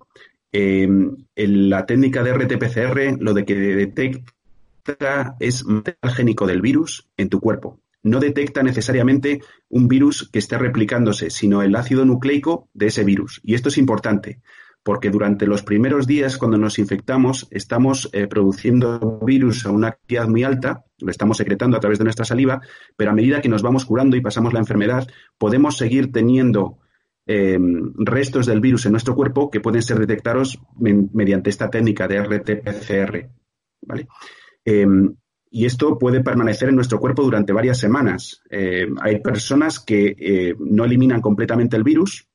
en 0.51 1.27
la 1.35 1.85
técnica 1.85 2.23
de 2.23 2.33
RT-PCR 2.33 3.17
lo 3.19 3.33
de 3.33 3.45
que 3.45 3.55
detecta 3.55 5.35
es 5.39 5.65
material 5.65 6.13
génico 6.15 6.47
del 6.47 6.61
virus 6.61 7.07
en 7.17 7.29
tu 7.29 7.39
cuerpo. 7.39 7.79
No 8.03 8.19
detecta 8.19 8.63
necesariamente 8.63 9.41
un 9.69 9.87
virus 9.87 10.29
que 10.31 10.39
esté 10.39 10.57
replicándose, 10.57 11.29
sino 11.29 11.61
el 11.61 11.75
ácido 11.75 12.05
nucleico 12.05 12.69
de 12.73 12.87
ese 12.87 13.03
virus. 13.03 13.41
Y 13.43 13.55
esto 13.55 13.69
es 13.69 13.77
importante, 13.77 14.41
porque 14.83 15.09
durante 15.09 15.47
los 15.47 15.63
primeros 15.63 16.07
días, 16.07 16.37
cuando 16.37 16.57
nos 16.57 16.79
infectamos, 16.79 17.47
estamos 17.51 18.09
eh, 18.13 18.27
produciendo 18.27 19.19
virus 19.25 19.65
a 19.65 19.71
una 19.71 19.91
cantidad 19.91 20.27
muy 20.27 20.43
alta, 20.43 20.85
lo 20.99 21.11
estamos 21.11 21.37
secretando 21.37 21.77
a 21.77 21.79
través 21.79 21.97
de 21.99 22.05
nuestra 22.05 22.25
saliva, 22.25 22.61
pero 22.95 23.11
a 23.11 23.15
medida 23.15 23.41
que 23.41 23.49
nos 23.49 23.61
vamos 23.61 23.85
curando 23.85 24.15
y 24.15 24.21
pasamos 24.21 24.53
la 24.53 24.59
enfermedad, 24.59 25.07
podemos 25.37 25.77
seguir 25.77 26.11
teniendo 26.11 26.79
Em, 27.31 27.93
restos 27.95 28.47
del 28.47 28.59
virus 28.59 28.87
en 28.87 28.93
nuestro 28.93 29.13
cuerpo 29.13 29.51
que 29.51 29.59
pueden 29.59 29.83
ser 29.83 29.99
detectados 29.99 30.59
mediante 30.79 31.51
esta 31.51 31.69
técnica 31.69 32.07
de 32.07 32.17
RT-PCR. 32.23 33.29
¿vale? 33.83 34.07
Em, 34.65 35.13
y 35.49 35.65
esto 35.65 35.97
puede 35.97 36.21
permanecer 36.21 36.69
en 36.69 36.75
nuestro 36.75 36.99
cuerpo 36.99 37.23
durante 37.23 37.53
varias 37.53 37.79
semanas. 37.79 38.41
Em, 38.49 38.95
hay 39.01 39.19
personas 39.19 39.79
que 39.79 40.15
eh, 40.17 40.55
no 40.59 40.85
eliminan 40.85 41.21
completamente 41.21 41.75
el 41.75 41.83
virus 41.83 42.27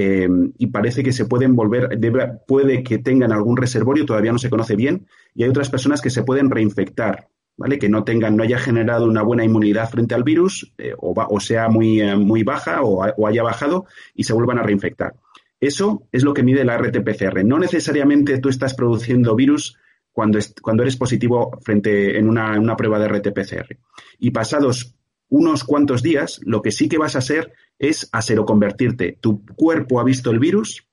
y 0.00 0.68
parece 0.68 1.02
que 1.02 1.10
se 1.10 1.24
pueden 1.24 1.56
volver, 1.56 1.98
puede 2.46 2.84
que 2.84 2.98
tengan 2.98 3.32
algún 3.32 3.56
reservorio, 3.56 4.06
todavía 4.06 4.30
no 4.30 4.38
se 4.38 4.48
conoce 4.48 4.76
bien, 4.76 5.08
y 5.34 5.42
hay 5.42 5.48
otras 5.48 5.70
personas 5.70 6.00
que 6.00 6.08
se 6.08 6.22
pueden 6.22 6.50
reinfectar. 6.50 7.26
¿vale? 7.58 7.78
Que 7.78 7.90
no 7.90 8.04
tengan, 8.04 8.36
no 8.36 8.44
haya 8.44 8.58
generado 8.58 9.04
una 9.04 9.22
buena 9.22 9.44
inmunidad 9.44 9.90
frente 9.90 10.14
al 10.14 10.22
virus, 10.22 10.72
eh, 10.78 10.94
o, 10.96 11.40
sea 11.40 11.68
muy, 11.68 12.00
eh, 12.00 12.16
muy 12.16 12.44
baja 12.44 12.80
o, 12.82 13.26
haya 13.26 13.42
bajado 13.42 13.84
y 14.14 14.24
se 14.24 14.32
vuelvan 14.32 14.58
a 14.58 14.62
reinfectar. 14.62 15.14
Eso 15.60 16.04
es 16.12 16.22
lo 16.22 16.32
que 16.32 16.44
mide 16.44 16.64
la 16.64 16.78
RT-PCR. 16.78 17.44
No 17.44 17.58
necesariamente 17.58 18.38
tú 18.38 18.48
estás 18.48 18.74
produciendo 18.74 19.34
virus 19.34 19.76
cuando, 20.18 20.40
cuando 20.60 20.82
eres 20.82 20.96
positivo 20.96 21.60
frente 21.62 22.18
en 22.18 22.28
una, 22.28 22.58
una 22.58 22.76
prueba 22.76 22.98
de 22.98 23.06
RT-PCR. 23.06 23.78
Y 24.18 24.32
pasados 24.32 24.96
unos 25.28 25.62
cuantos 25.62 26.02
días, 26.02 26.40
lo 26.42 26.60
que 26.60 26.72
sí 26.72 26.88
que 26.88 26.98
vas 26.98 27.14
a 27.14 27.20
hacer 27.20 27.52
es 27.78 28.08
a 28.10 28.20
seroconvertirte. 28.20 29.16
Tu 29.20 29.46
cuerpo 29.54 30.00
ha 30.00 30.02
visto 30.02 30.32
el 30.32 30.40
virus 30.40 30.88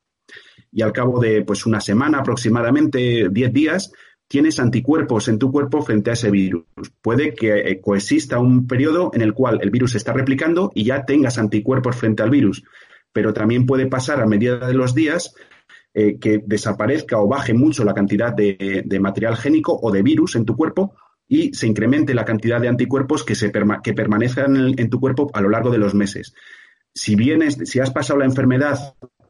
y 0.72 0.84
al 0.84 0.92
cabo 0.92 1.20
de 1.20 1.42
pues 1.42 1.66
una 1.66 1.82
semana 1.82 2.20
aproximadamente, 2.20 3.30
10 3.32 3.52
días, 3.52 3.92
tienes 4.28 4.60
anticuerpos 4.60 5.28
en 5.28 5.40
tu 5.40 5.52
cuerpo 5.52 5.82
frente 5.82 6.12
a 6.12 6.14
ese 6.14 6.30
virus. 6.30 6.66
Puede 7.02 7.34
que 7.34 7.62
eh, 7.62 7.82
coexista 7.82 8.38
un 8.38 8.68
periodo 8.68 9.10
en 9.16 9.24
el 9.24 9.34
cual 9.34 9.58
el 9.64 9.72
virus 9.72 9.94
se 9.94 9.98
está 9.98 10.14
replicando 10.14 10.72
y 10.76 10.84
ya 10.84 11.04
tengas 11.04 11.40
anticuerpos 11.40 11.96
frente 11.96 12.22
al 12.22 12.30
virus, 12.30 12.64
pero 13.12 13.34
también 13.34 13.66
puede 13.66 13.88
pasar 13.88 14.22
a 14.22 14.28
medida 14.28 14.68
de 14.68 14.76
los 14.76 14.94
días 14.94 15.34
eh, 15.98 16.20
que 16.20 16.44
desaparezca 16.46 17.18
o 17.18 17.26
baje 17.26 17.54
mucho 17.54 17.86
la 17.86 17.94
cantidad 17.94 18.34
de, 18.34 18.84
material 19.00 19.38
génico 19.38 19.80
o 19.82 19.94
de 19.94 20.04
virus 20.04 20.36
en 20.36 20.44
tu 20.44 20.54
cuerpo 20.54 20.94
y 21.26 21.54
se 21.54 21.68
incremente 21.68 22.14
la 22.14 22.26
cantidad 22.26 22.60
de 22.60 22.68
anticuerpos 22.68 23.24
que, 23.24 23.34
se 23.34 23.50
que 23.82 23.94
permanezcan 23.94 24.76
en, 24.78 24.90
tu 24.90 25.00
cuerpo 25.00 25.32
a 25.34 25.40
lo 25.40 25.48
largo 25.48 25.72
de 25.72 25.78
los 25.78 25.94
meses. 25.94 26.34
Si 26.94 27.16
vienes, 27.16 27.58
si 27.64 27.80
has 27.80 27.92
pasado 27.92 28.20
la 28.20 28.26
enfermedad 28.26 28.78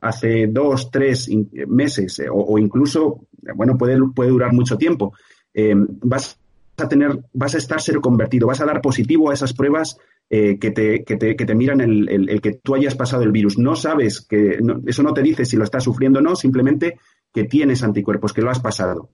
hace 0.02 0.48
dos, 0.48 0.90
tres 0.90 1.30
meses 1.68 2.18
eh, 2.18 2.30
o, 2.32 2.58
incluso, 2.58 3.28
bueno, 3.56 3.78
puede, 3.78 4.00
puede 4.16 4.32
durar 4.32 4.52
mucho 4.52 4.76
tiempo, 4.76 5.14
eh, 5.54 5.76
vas 5.76 6.40
a 6.78 6.90
tener, 6.90 7.20
vas 7.32 7.54
a 7.54 7.60
estar 7.60 7.80
ser 7.80 7.98
convertido, 7.98 8.48
vas 8.48 8.62
a 8.62 8.66
dar 8.66 8.82
positivo 8.82 9.30
a 9.30 9.36
esas 9.36 9.54
pruebas 9.54 10.00
eh, 10.30 10.58
que, 10.60 10.72
te, 10.72 11.04
que, 11.04 11.18
te, 11.18 11.36
que, 11.36 11.46
te, 11.46 11.56
miran 11.56 11.82
el, 11.82 12.10
el, 12.10 12.42
que 12.42 12.54
tú 12.54 12.76
hayas 12.76 12.96
pasado 12.96 13.24
el 13.24 13.32
virus. 13.32 13.58
No 13.58 13.76
sabes 13.76 14.22
que, 14.22 14.60
eso 14.86 15.04
no 15.04 15.14
te 15.14 15.22
dice 15.22 15.46
si 15.46 15.58
lo 15.58 15.64
estás 15.64 15.84
sufriendo 15.84 16.20
o 16.20 16.22
no, 16.22 16.36
simplemente 16.36 17.00
que 17.34 17.44
tienes 17.44 17.84
anticuerpos, 17.84 18.34
que 18.34 18.42
lo 18.42 18.50
has 18.50 18.60
pasado. 18.60 19.12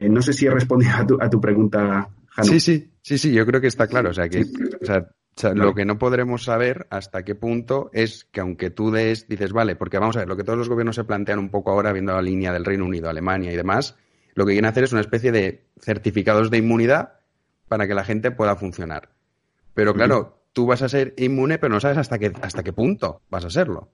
no 0.00 0.22
sé 0.22 0.32
si 0.32 0.46
he 0.46 0.50
respondido 0.50 0.92
a 0.94 1.06
tu, 1.06 1.18
a 1.20 1.28
tu 1.28 1.40
pregunta, 1.40 2.08
Jano. 2.28 2.48
Sí, 2.48 2.60
sí, 2.60 2.90
sí, 3.02 3.18
sí, 3.18 3.32
yo 3.32 3.44
creo 3.44 3.60
que 3.60 3.66
está 3.66 3.86
claro. 3.86 4.10
O 4.10 4.14
sea, 4.14 4.28
que 4.28 4.44
o 5.34 5.40
sea, 5.40 5.52
lo 5.52 5.74
que 5.74 5.84
no 5.84 5.98
podremos 5.98 6.44
saber 6.44 6.86
hasta 6.90 7.24
qué 7.24 7.34
punto 7.34 7.90
es 7.92 8.24
que 8.24 8.40
aunque 8.40 8.70
tú 8.70 8.92
des, 8.92 9.26
dices, 9.26 9.52
vale, 9.52 9.74
porque 9.74 9.98
vamos 9.98 10.16
a 10.16 10.20
ver, 10.20 10.28
lo 10.28 10.36
que 10.36 10.44
todos 10.44 10.58
los 10.58 10.68
gobiernos 10.68 10.94
se 10.94 11.04
plantean 11.04 11.40
un 11.40 11.50
poco 11.50 11.72
ahora, 11.72 11.92
viendo 11.92 12.12
la 12.12 12.22
línea 12.22 12.52
del 12.52 12.64
Reino 12.64 12.84
Unido, 12.84 13.08
Alemania 13.08 13.52
y 13.52 13.56
demás, 13.56 13.96
lo 14.34 14.44
que 14.46 14.52
quieren 14.52 14.68
hacer 14.68 14.84
es 14.84 14.92
una 14.92 15.00
especie 15.00 15.32
de 15.32 15.64
certificados 15.80 16.50
de 16.50 16.58
inmunidad 16.58 17.14
para 17.66 17.88
que 17.88 17.94
la 17.94 18.04
gente 18.04 18.30
pueda 18.30 18.54
funcionar. 18.54 19.13
Pero 19.74 19.94
claro, 19.94 20.46
tú 20.52 20.66
vas 20.66 20.82
a 20.82 20.88
ser 20.88 21.14
inmune, 21.18 21.58
pero 21.58 21.74
no 21.74 21.80
sabes 21.80 21.98
hasta 21.98 22.18
qué, 22.18 22.32
hasta 22.40 22.62
qué 22.62 22.72
punto 22.72 23.22
vas 23.28 23.44
a 23.44 23.50
serlo. 23.50 23.90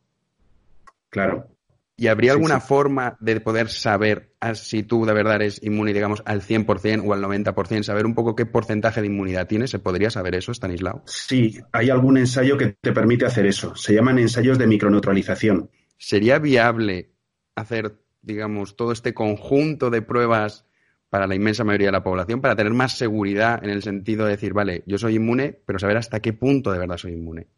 Claro. 1.09 1.49
¿Y 1.97 2.07
habría 2.07 2.33
alguna 2.33 2.61
forma 2.61 3.19
de 3.21 3.41
poder 3.41 3.69
saber 3.69 4.33
si 4.55 4.83
tú 4.83 5.05
de 5.05 5.13
verdad 5.13 5.35
eres 5.35 5.63
inmune, 5.63 5.93
digamos, 5.93 6.23
al 6.25 6.41
100% 6.41 7.03
o 7.07 7.13
al 7.13 7.23
90%, 7.23 7.83
saber 7.83 8.07
un 8.07 8.15
poco 8.15 8.35
qué 8.35 8.47
porcentaje 8.47 9.03
de 9.03 9.09
inmunidad 9.09 9.47
tienes? 9.47 9.69
¿Se 9.69 9.79
podría 9.79 10.09
saber 10.09 10.35
eso, 10.35 10.51
Stanislao? 10.51 11.03
Sí, 11.05 11.59
hay 11.73 11.91
algún 11.91 12.17
ensayo 12.17 12.57
que 12.57 12.75
te 12.81 12.93
permite 12.93 13.27
hacer 13.27 13.45
eso. 13.45 13.77
Se 13.77 13.93
llaman 13.93 14.19
ensayos 14.19 14.59
de 14.59 14.67
microneutralización. 14.67 15.69
¿Sería 15.99 16.39
viable 16.39 17.11
hacer, 17.55 18.01
digamos, 18.23 18.77
todo 18.77 18.93
este 18.93 19.13
conjunto 19.13 19.91
de 19.91 20.01
pruebas 20.01 20.65
para 21.11 21.27
la 21.27 21.35
inmensa 21.35 21.65
mayoría 21.65 21.89
de 21.89 21.93
la 21.93 22.03
población 22.03 22.41
para 22.41 22.57
tener 22.57 22.73
más 22.73 22.97
seguridad 22.97 23.63
en 23.63 23.71
el 23.71 23.83
sentido 23.83 24.25
de 24.25 24.33
decir, 24.33 24.55
vale, 24.55 24.83
yo 24.87 24.97
soy 24.97 25.17
inmune, 25.17 25.59
pero 25.67 25.79
saber 25.79 25.97
hasta 25.97 26.21
qué 26.21 26.33
punto 26.33 26.71
de 26.71 26.79
verdad 26.79 26.97
soy 26.97 27.13
inmune? 27.13 27.49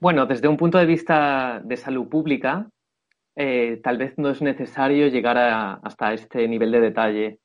Bueno, 0.00 0.26
desde 0.26 0.48
un 0.48 0.56
punto 0.56 0.78
de 0.78 0.86
vista 0.86 1.60
de 1.64 1.76
salud 1.76 2.08
pública, 2.08 2.68
eh, 3.36 3.80
tal 3.82 3.98
vez 3.98 4.14
no 4.16 4.30
es 4.30 4.42
necesario 4.42 5.08
llegar 5.08 5.38
hasta 5.82 6.12
este 6.12 6.48
nivel 6.48 6.72
de 6.72 6.80
detalle. 6.80 7.38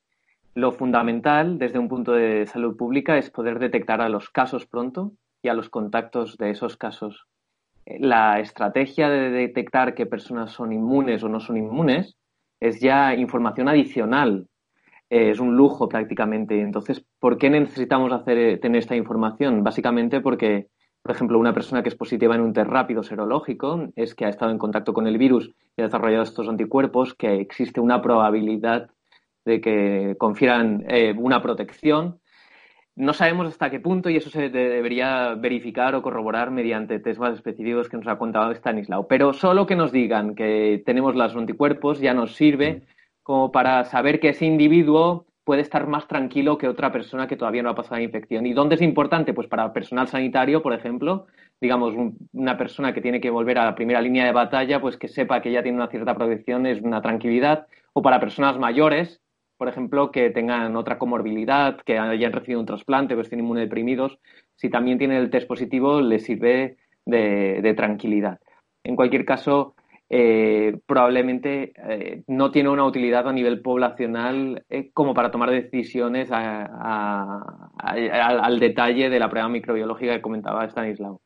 Lo 0.54 0.72
fundamental 0.72 1.58
desde 1.58 1.78
un 1.78 1.88
punto 1.88 2.12
de 2.12 2.46
salud 2.46 2.76
pública 2.76 3.18
es 3.18 3.30
poder 3.30 3.58
detectar 3.58 4.00
a 4.00 4.08
los 4.08 4.30
casos 4.30 4.66
pronto 4.66 5.12
y 5.42 5.48
a 5.48 5.54
los 5.54 5.68
contactos 5.68 6.36
de 6.38 6.50
esos 6.50 6.76
casos. 6.76 7.26
Eh, 7.86 7.98
la 8.00 8.40
estrategia 8.40 9.08
de 9.08 9.30
detectar 9.30 9.94
qué 9.94 10.06
personas 10.06 10.52
son 10.52 10.72
inmunes 10.72 11.22
o 11.22 11.28
no 11.28 11.40
son 11.40 11.56
inmunes 11.56 12.16
es 12.60 12.80
ya 12.80 13.14
información 13.14 13.68
adicional. 13.68 14.46
Eh, 15.10 15.30
es 15.30 15.40
un 15.40 15.56
lujo 15.56 15.88
prácticamente. 15.88 16.60
Entonces, 16.60 17.04
¿por 17.18 17.36
qué 17.36 17.50
necesitamos 17.50 18.12
hacer, 18.12 18.60
tener 18.60 18.78
esta 18.78 18.96
información? 18.96 19.62
Básicamente 19.62 20.20
porque 20.20 20.68
por 21.02 21.12
ejemplo, 21.12 21.38
una 21.38 21.54
persona 21.54 21.82
que 21.82 21.88
es 21.88 21.94
positiva 21.94 22.34
en 22.34 22.42
un 22.42 22.52
test 22.52 22.68
rápido 22.68 23.02
serológico 23.02 23.88
es 23.96 24.14
que 24.14 24.26
ha 24.26 24.28
estado 24.28 24.50
en 24.50 24.58
contacto 24.58 24.92
con 24.92 25.06
el 25.06 25.16
virus 25.16 25.50
y 25.76 25.80
ha 25.80 25.84
desarrollado 25.84 26.24
estos 26.24 26.48
anticuerpos, 26.48 27.14
que 27.14 27.40
existe 27.40 27.80
una 27.80 28.02
probabilidad 28.02 28.90
de 29.46 29.60
que 29.62 30.16
confieran 30.18 30.84
eh, 30.88 31.14
una 31.16 31.40
protección. 31.40 32.20
No 32.96 33.14
sabemos 33.14 33.46
hasta 33.46 33.70
qué 33.70 33.80
punto 33.80 34.10
y 34.10 34.16
eso 34.16 34.28
se 34.28 34.50
debería 34.50 35.34
verificar 35.36 35.94
o 35.94 36.02
corroborar 36.02 36.50
mediante 36.50 36.98
test 36.98 37.18
más 37.18 37.34
específicos 37.34 37.88
que 37.88 37.96
nos 37.96 38.06
ha 38.06 38.18
contado 38.18 38.52
Stanislao. 38.52 39.08
Pero 39.08 39.32
solo 39.32 39.66
que 39.66 39.76
nos 39.76 39.92
digan 39.92 40.34
que 40.34 40.82
tenemos 40.84 41.14
los 41.14 41.34
anticuerpos 41.34 41.98
ya 42.00 42.12
nos 42.12 42.34
sirve 42.34 42.82
como 43.30 43.52
para 43.52 43.84
saber 43.84 44.18
que 44.18 44.30
ese 44.30 44.44
individuo 44.44 45.24
puede 45.44 45.62
estar 45.62 45.86
más 45.86 46.08
tranquilo 46.08 46.58
que 46.58 46.66
otra 46.66 46.90
persona 46.90 47.28
que 47.28 47.36
todavía 47.36 47.62
no 47.62 47.70
ha 47.70 47.76
pasado 47.76 47.94
la 47.94 48.02
infección. 48.02 48.44
¿Y 48.44 48.54
dónde 48.54 48.74
es 48.74 48.82
importante? 48.82 49.32
Pues 49.32 49.46
para 49.46 49.72
personal 49.72 50.08
sanitario, 50.08 50.62
por 50.62 50.72
ejemplo, 50.72 51.28
digamos, 51.60 51.94
una 52.32 52.58
persona 52.58 52.92
que 52.92 53.00
tiene 53.00 53.20
que 53.20 53.30
volver 53.30 53.56
a 53.58 53.66
la 53.66 53.76
primera 53.76 54.00
línea 54.00 54.24
de 54.24 54.32
batalla, 54.32 54.80
pues 54.80 54.96
que 54.96 55.06
sepa 55.06 55.40
que 55.40 55.52
ya 55.52 55.62
tiene 55.62 55.78
una 55.78 55.86
cierta 55.86 56.16
protección 56.16 56.66
es 56.66 56.82
una 56.82 57.02
tranquilidad. 57.02 57.68
O 57.92 58.02
para 58.02 58.18
personas 58.18 58.58
mayores, 58.58 59.20
por 59.56 59.68
ejemplo, 59.68 60.10
que 60.10 60.30
tengan 60.30 60.74
otra 60.74 60.98
comorbilidad, 60.98 61.80
que 61.82 62.00
hayan 62.00 62.32
recibido 62.32 62.58
un 62.58 62.66
trasplante, 62.66 63.14
que 63.14 63.20
estén 63.20 63.38
inmunodeprimidos, 63.38 64.18
si 64.56 64.70
también 64.70 64.98
tienen 64.98 65.18
el 65.18 65.30
test 65.30 65.46
positivo, 65.46 66.00
les 66.00 66.24
sirve 66.24 66.78
de 67.06 67.74
tranquilidad. 67.76 68.40
En 68.82 68.96
cualquier 68.96 69.24
caso, 69.24 69.76
eh, 70.12 70.76
probablemente 70.86 71.72
eh, 71.88 72.24
no 72.26 72.50
tiene 72.50 72.68
una 72.68 72.84
utilidad 72.84 73.28
a 73.28 73.32
nivel 73.32 73.62
poblacional 73.62 74.64
eh, 74.68 74.90
como 74.92 75.14
para 75.14 75.30
tomar 75.30 75.52
decisiones 75.52 76.30
al 76.32 76.50
detalle 78.58 79.08
de 79.08 79.18
la 79.20 79.30
prueba 79.30 79.48
microbiológica 79.48 80.16
que 80.16 80.20
comentaba 80.20 80.64
Stanislao. 80.64 81.20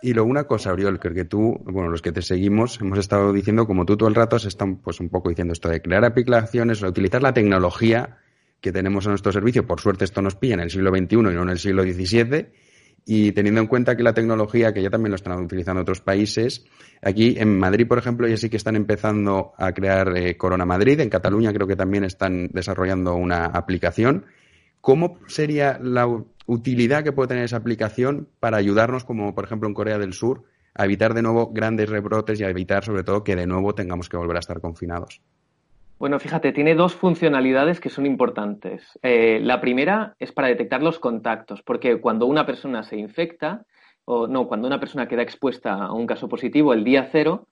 Y 0.00 0.14
luego 0.14 0.30
una 0.30 0.44
cosa, 0.44 0.72
Oriol, 0.72 0.98
que 0.98 1.26
tú, 1.26 1.60
bueno, 1.64 1.90
los 1.90 2.00
que 2.00 2.12
te 2.12 2.22
seguimos, 2.22 2.80
hemos 2.80 2.98
estado 2.98 3.30
diciendo, 3.30 3.66
como 3.66 3.84
tú 3.84 3.98
todo 3.98 4.08
el 4.08 4.14
rato, 4.14 4.38
se 4.38 4.48
están 4.48 4.76
pues 4.76 4.98
un 4.98 5.10
poco 5.10 5.28
diciendo 5.28 5.52
esto 5.52 5.68
de 5.68 5.82
crear 5.82 6.06
aplicaciones, 6.06 6.82
o 6.82 6.88
utilizar 6.88 7.22
la 7.22 7.34
tecnología 7.34 8.16
que 8.62 8.72
tenemos 8.72 9.06
a 9.06 9.10
nuestro 9.10 9.32
servicio. 9.32 9.66
Por 9.66 9.80
suerte 9.80 10.06
esto 10.06 10.22
nos 10.22 10.36
pilla 10.36 10.54
en 10.54 10.60
el 10.60 10.70
siglo 10.70 10.90
XXI 10.90 11.16
y 11.16 11.20
no 11.20 11.42
en 11.42 11.50
el 11.50 11.58
siglo 11.58 11.82
XVII 11.82 12.46
y 13.04 13.32
teniendo 13.32 13.60
en 13.60 13.66
cuenta 13.66 13.96
que 13.96 14.02
la 14.02 14.14
tecnología, 14.14 14.72
que 14.72 14.82
ya 14.82 14.90
también 14.90 15.10
lo 15.10 15.16
están 15.16 15.40
utilizando 15.42 15.82
otros 15.82 16.00
países, 16.00 16.64
aquí 17.00 17.34
en 17.38 17.58
Madrid, 17.58 17.86
por 17.86 17.98
ejemplo, 17.98 18.28
ya 18.28 18.36
sí 18.36 18.48
que 18.48 18.56
están 18.56 18.76
empezando 18.76 19.52
a 19.58 19.72
crear 19.72 20.16
eh, 20.16 20.36
Corona 20.36 20.64
Madrid, 20.64 21.00
en 21.00 21.10
Cataluña 21.10 21.52
creo 21.52 21.66
que 21.66 21.76
también 21.76 22.04
están 22.04 22.48
desarrollando 22.52 23.14
una 23.14 23.46
aplicación. 23.46 24.26
¿Cómo 24.80 25.18
sería 25.26 25.78
la 25.82 26.06
utilidad 26.46 27.04
que 27.04 27.12
puede 27.12 27.28
tener 27.28 27.44
esa 27.44 27.56
aplicación 27.56 28.28
para 28.40 28.56
ayudarnos, 28.56 29.04
como 29.04 29.34
por 29.34 29.44
ejemplo 29.44 29.68
en 29.68 29.74
Corea 29.74 29.98
del 29.98 30.12
Sur, 30.12 30.44
a 30.74 30.84
evitar 30.84 31.14
de 31.14 31.22
nuevo 31.22 31.52
grandes 31.52 31.88
rebrotes 31.88 32.40
y 32.40 32.44
a 32.44 32.50
evitar 32.50 32.84
sobre 32.84 33.04
todo 33.04 33.24
que 33.24 33.36
de 33.36 33.46
nuevo 33.46 33.74
tengamos 33.74 34.08
que 34.08 34.16
volver 34.16 34.36
a 34.36 34.40
estar 34.40 34.60
confinados? 34.60 35.20
Bueno, 36.02 36.18
fíjate, 36.18 36.50
tiene 36.50 36.74
dos 36.74 36.96
funcionalidades 36.96 37.78
que 37.78 37.88
son 37.88 38.06
importantes. 38.06 38.98
Eh, 39.04 39.38
la 39.40 39.60
primera 39.60 40.16
es 40.18 40.32
para 40.32 40.48
detectar 40.48 40.82
los 40.82 40.98
contactos, 40.98 41.62
porque 41.62 42.00
cuando 42.00 42.26
una 42.26 42.44
persona 42.44 42.82
se 42.82 42.96
infecta, 42.96 43.66
o 44.04 44.26
no, 44.26 44.48
cuando 44.48 44.66
una 44.66 44.80
persona 44.80 45.06
queda 45.06 45.22
expuesta 45.22 45.74
a 45.74 45.92
un 45.92 46.08
caso 46.08 46.28
positivo, 46.28 46.72
el 46.72 46.82
día 46.82 47.08
cero 47.12 47.46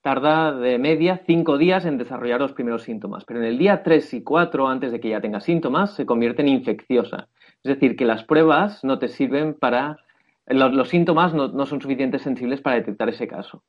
tarda 0.00 0.50
de 0.50 0.78
media 0.78 1.20
cinco 1.26 1.58
días 1.58 1.84
en 1.84 1.98
desarrollar 1.98 2.40
los 2.40 2.54
primeros 2.54 2.84
síntomas, 2.84 3.26
pero 3.26 3.40
en 3.40 3.44
el 3.44 3.58
día 3.58 3.82
tres 3.82 4.14
y 4.14 4.22
cuatro, 4.22 4.66
antes 4.66 4.92
de 4.92 5.00
que 5.00 5.10
ya 5.10 5.20
tenga 5.20 5.40
síntomas, 5.40 5.94
se 5.94 6.06
convierte 6.06 6.40
en 6.40 6.48
infecciosa. 6.48 7.28
Es 7.62 7.74
decir, 7.74 7.96
que 7.96 8.06
las 8.06 8.24
pruebas 8.24 8.82
no 8.82 8.98
te 8.98 9.08
sirven 9.08 9.52
para... 9.52 9.98
Los, 10.46 10.88
síntomas 10.88 11.34
no 11.34 11.66
son 11.66 11.82
suficientes 11.82 12.22
sensibles 12.22 12.62
para 12.62 12.76
detectar 12.76 13.10
ese 13.10 13.28
caso. 13.28 13.62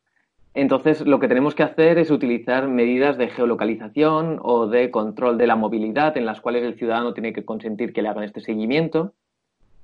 Entonces, 0.53 1.05
lo 1.07 1.19
que 1.19 1.29
tenemos 1.29 1.55
que 1.55 1.63
hacer 1.63 1.97
es 1.97 2.11
utilizar 2.11 2.67
medidas 2.67 3.17
de 3.17 3.29
geolocalización 3.29 4.39
o 4.41 4.67
de 4.67 4.91
control 4.91 5.37
de 5.37 5.47
la 5.47 5.55
movilidad 5.55 6.17
en 6.17 6.25
las 6.25 6.41
cuales 6.41 6.63
el 6.63 6.75
ciudadano 6.75 7.13
tiene 7.13 7.31
que 7.31 7.45
consentir 7.45 7.93
que 7.93 8.01
le 8.01 8.09
hagan 8.09 8.25
este 8.25 8.41
seguimiento. 8.41 9.13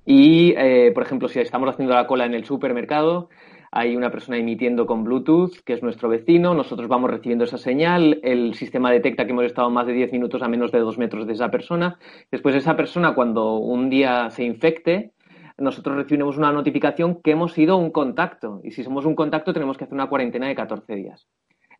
Y, 0.05 0.53
eh, 0.57 0.91
por 0.93 1.03
ejemplo, 1.03 1.29
si 1.29 1.39
estamos 1.39 1.69
haciendo 1.69 1.93
la 1.93 2.07
cola 2.07 2.25
en 2.25 2.33
el 2.33 2.45
supermercado, 2.45 3.29
hay 3.71 3.95
una 3.95 4.12
persona 4.12 4.38
emitiendo 4.38 4.86
con 4.86 5.03
Bluetooth, 5.03 5.59
que 5.65 5.74
es 5.74 5.83
nuestro 5.83 6.09
vecino, 6.09 6.53
nosotros 6.53 6.88
vamos 6.88 7.12
recibiendo 7.12 7.43
esa 7.43 7.57
señal, 7.57 8.19
el 8.24 8.53
sistema 8.53 8.91
detecta 8.91 9.25
que 9.25 9.31
hemos 9.31 9.45
estado 9.45 9.69
más 9.69 9.86
de 9.88 9.93
10 9.93 10.12
minutos 10.13 10.41
a 10.41 10.47
menos 10.47 10.71
de 10.71 10.79
2 10.79 10.97
metros 10.97 11.27
de 11.27 11.33
esa 11.33 11.50
persona. 11.50 11.97
Después, 12.31 12.55
esa 12.55 12.75
persona, 12.75 13.15
cuando 13.15 13.57
un 13.57 13.89
día 13.89 14.29
se 14.31 14.43
infecte, 14.43 15.12
nosotros 15.57 15.95
recibimos 15.95 16.37
una 16.37 16.51
notificación 16.51 17.21
que 17.21 17.31
hemos 17.31 17.53
sido 17.53 17.77
un 17.77 17.91
contacto. 17.91 18.61
Y 18.63 18.71
si 18.71 18.83
somos 18.83 19.05
un 19.05 19.15
contacto, 19.15 19.53
tenemos 19.53 19.77
que 19.77 19.85
hacer 19.85 19.95
una 19.95 20.09
cuarentena 20.09 20.47
de 20.47 20.55
14 20.55 20.95
días. 20.95 21.27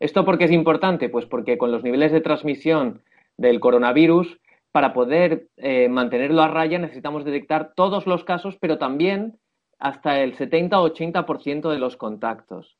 ¿Esto 0.00 0.24
por 0.24 0.38
qué 0.38 0.44
es 0.44 0.52
importante? 0.52 1.08
Pues 1.08 1.26
porque 1.26 1.58
con 1.58 1.70
los 1.70 1.82
niveles 1.82 2.12
de 2.12 2.20
transmisión 2.20 3.02
del 3.36 3.60
coronavirus, 3.60 4.38
para 4.72 4.92
poder 4.92 5.48
eh, 5.56 5.88
mantenerlo 5.88 6.42
a 6.42 6.48
raya 6.48 6.78
necesitamos 6.78 7.24
detectar 7.24 7.72
todos 7.74 8.06
los 8.06 8.24
casos, 8.24 8.56
pero 8.60 8.78
también 8.78 9.38
hasta 9.78 10.20
el 10.20 10.34
70 10.34 10.80
o 10.80 10.88
80% 10.88 11.70
de 11.70 11.78
los 11.78 11.96
contactos. 11.96 12.77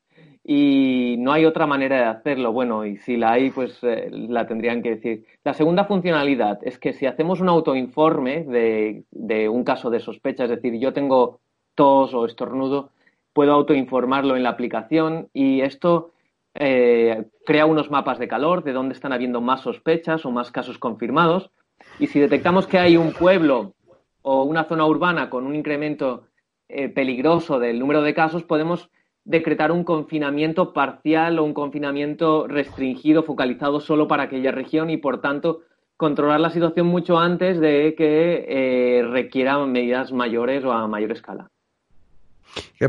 Y 0.51 1.17
no 1.19 1.31
hay 1.31 1.45
otra 1.45 1.67
manera 1.67 1.97
de 1.97 2.05
hacerlo. 2.05 2.51
Bueno, 2.51 2.83
y 2.83 2.97
si 2.97 3.17
la 3.17 3.33
hay, 3.33 3.51
pues 3.51 3.77
eh, 3.83 4.09
la 4.11 4.47
tendrían 4.47 4.81
que 4.81 4.95
decir. 4.95 5.25
La 5.43 5.53
segunda 5.53 5.85
funcionalidad 5.85 6.57
es 6.63 6.79
que 6.79 6.93
si 6.93 7.05
hacemos 7.05 7.39
un 7.39 7.49
autoinforme 7.49 8.45
de, 8.45 9.03
de 9.11 9.47
un 9.47 9.63
caso 9.63 9.91
de 9.91 9.99
sospecha, 9.99 10.45
es 10.45 10.49
decir, 10.49 10.73
yo 10.79 10.91
tengo 10.91 11.39
tos 11.75 12.15
o 12.15 12.25
estornudo, 12.25 12.89
puedo 13.31 13.53
autoinformarlo 13.53 14.35
en 14.35 14.41
la 14.41 14.49
aplicación 14.49 15.29
y 15.33 15.61
esto 15.61 16.13
eh, 16.55 17.25
crea 17.45 17.67
unos 17.67 17.91
mapas 17.91 18.17
de 18.17 18.27
calor 18.27 18.63
de 18.63 18.73
dónde 18.73 18.95
están 18.95 19.13
habiendo 19.13 19.41
más 19.41 19.61
sospechas 19.61 20.25
o 20.25 20.31
más 20.31 20.49
casos 20.49 20.79
confirmados. 20.79 21.51
Y 21.99 22.07
si 22.07 22.19
detectamos 22.19 22.65
que 22.65 22.79
hay 22.79 22.97
un 22.97 23.13
pueblo 23.13 23.75
o 24.23 24.45
una 24.45 24.63
zona 24.63 24.87
urbana 24.87 25.29
con 25.29 25.45
un 25.45 25.53
incremento 25.53 26.23
eh, 26.69 26.89
peligroso 26.89 27.59
del 27.59 27.77
número 27.77 28.01
de 28.01 28.15
casos, 28.15 28.43
podemos 28.43 28.89
decretar 29.29 29.71
un 29.71 29.83
confinamiento 29.83 30.73
parcial 30.73 31.37
o 31.37 31.43
un 31.43 31.53
confinamiento 31.53 32.47
restringido, 32.47 33.21
focalizado 33.21 33.79
solo 33.79 34.07
para 34.07 34.23
aquella 34.23 34.51
región 34.51 34.89
y, 34.89 34.97
por 34.97 35.21
tanto, 35.21 35.61
controlar 35.97 36.39
la 36.39 36.49
situación 36.49 36.87
mucho 36.87 37.19
antes 37.19 37.59
de 37.59 37.93
que 37.95 38.45
eh, 38.49 39.03
requiera 39.03 39.63
medidas 39.67 40.11
mayores 40.11 40.65
o 40.65 40.71
a 40.71 40.87
mayor 40.87 41.11
escala. 41.11 41.47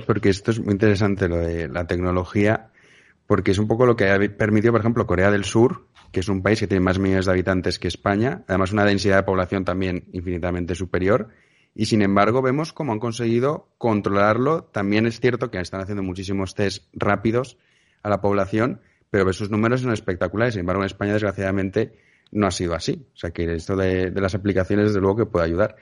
porque 0.07 0.31
esto 0.31 0.51
es 0.51 0.61
muy 0.61 0.73
interesante, 0.73 1.29
lo 1.29 1.37
de 1.37 1.69
la 1.69 1.87
tecnología, 1.87 2.71
porque 3.27 3.51
es 3.51 3.59
un 3.59 3.69
poco 3.69 3.85
lo 3.85 3.95
que 3.95 4.09
ha 4.09 4.19
permitido, 4.35 4.73
por 4.73 4.81
ejemplo, 4.81 5.07
Corea 5.07 5.31
del 5.31 5.45
Sur, 5.45 5.89
que 6.11 6.21
es 6.21 6.29
un 6.31 6.43
país 6.43 6.59
que 6.59 6.67
tiene 6.67 6.83
más 6.83 6.99
millones 6.99 7.27
de 7.27 7.33
habitantes 7.33 7.79
que 7.79 7.89
España, 7.89 8.45
además 8.49 8.73
una 8.73 8.87
densidad 8.87 9.17
de 9.17 9.25
población 9.25 9.67
también 9.67 10.05
infinitamente 10.15 10.75
superior, 10.75 11.29
y 11.75 11.87
sin 11.87 12.03
embargo 12.03 12.43
vemos 12.43 12.73
cómo 12.73 12.93
han 12.93 12.99
conseguido 12.99 13.69
controlarlo. 13.79 14.65
También 14.65 15.07
es 15.07 15.21
cierto 15.21 15.51
que 15.51 15.61
están 15.61 15.81
haciendo 15.81 16.03
muchísimos 16.03 16.55
test 16.55 16.85
rápidos 16.93 17.57
a 18.03 18.09
la 18.09 18.21
población, 18.21 18.81
pero 19.11 19.33
sus 19.33 19.51
números 19.51 19.83
son 19.83 19.93
espectaculares. 19.93 20.55
Sin 20.55 20.61
embargo, 20.61 20.83
en 20.83 20.87
España, 20.87 21.13
desgraciadamente, 21.13 21.93
no 22.33 22.47
ha 22.47 22.51
sido 22.51 22.75
así. 22.75 23.07
O 23.15 23.17
sea 23.17 23.31
que 23.31 23.55
esto 23.55 23.77
de, 23.77 24.11
las 24.11 24.35
aplicaciones, 24.35 24.87
desde 24.87 25.01
luego, 25.01 25.17
que 25.17 25.27
puede 25.27 25.47
ayudar. 25.47 25.77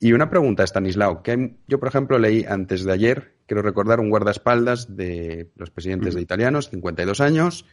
Y 0.00 0.12
una 0.12 0.28
pregunta, 0.28 0.64
Stanislao, 0.64 1.22
que 1.22 1.56
yo, 1.68 1.78
por 1.78 1.88
ejemplo, 1.88 2.18
leí 2.18 2.44
antes 2.48 2.84
de 2.84 2.92
ayer, 2.92 3.34
quiero 3.46 3.62
recordar, 3.62 4.00
un 4.00 4.10
guardaespaldas 4.10 4.96
de 4.96 5.50
los 5.56 5.70
presidentes 5.70 6.14
de 6.14 6.20
italianos, 6.20 6.68
52 6.70 7.20
años, 7.20 7.64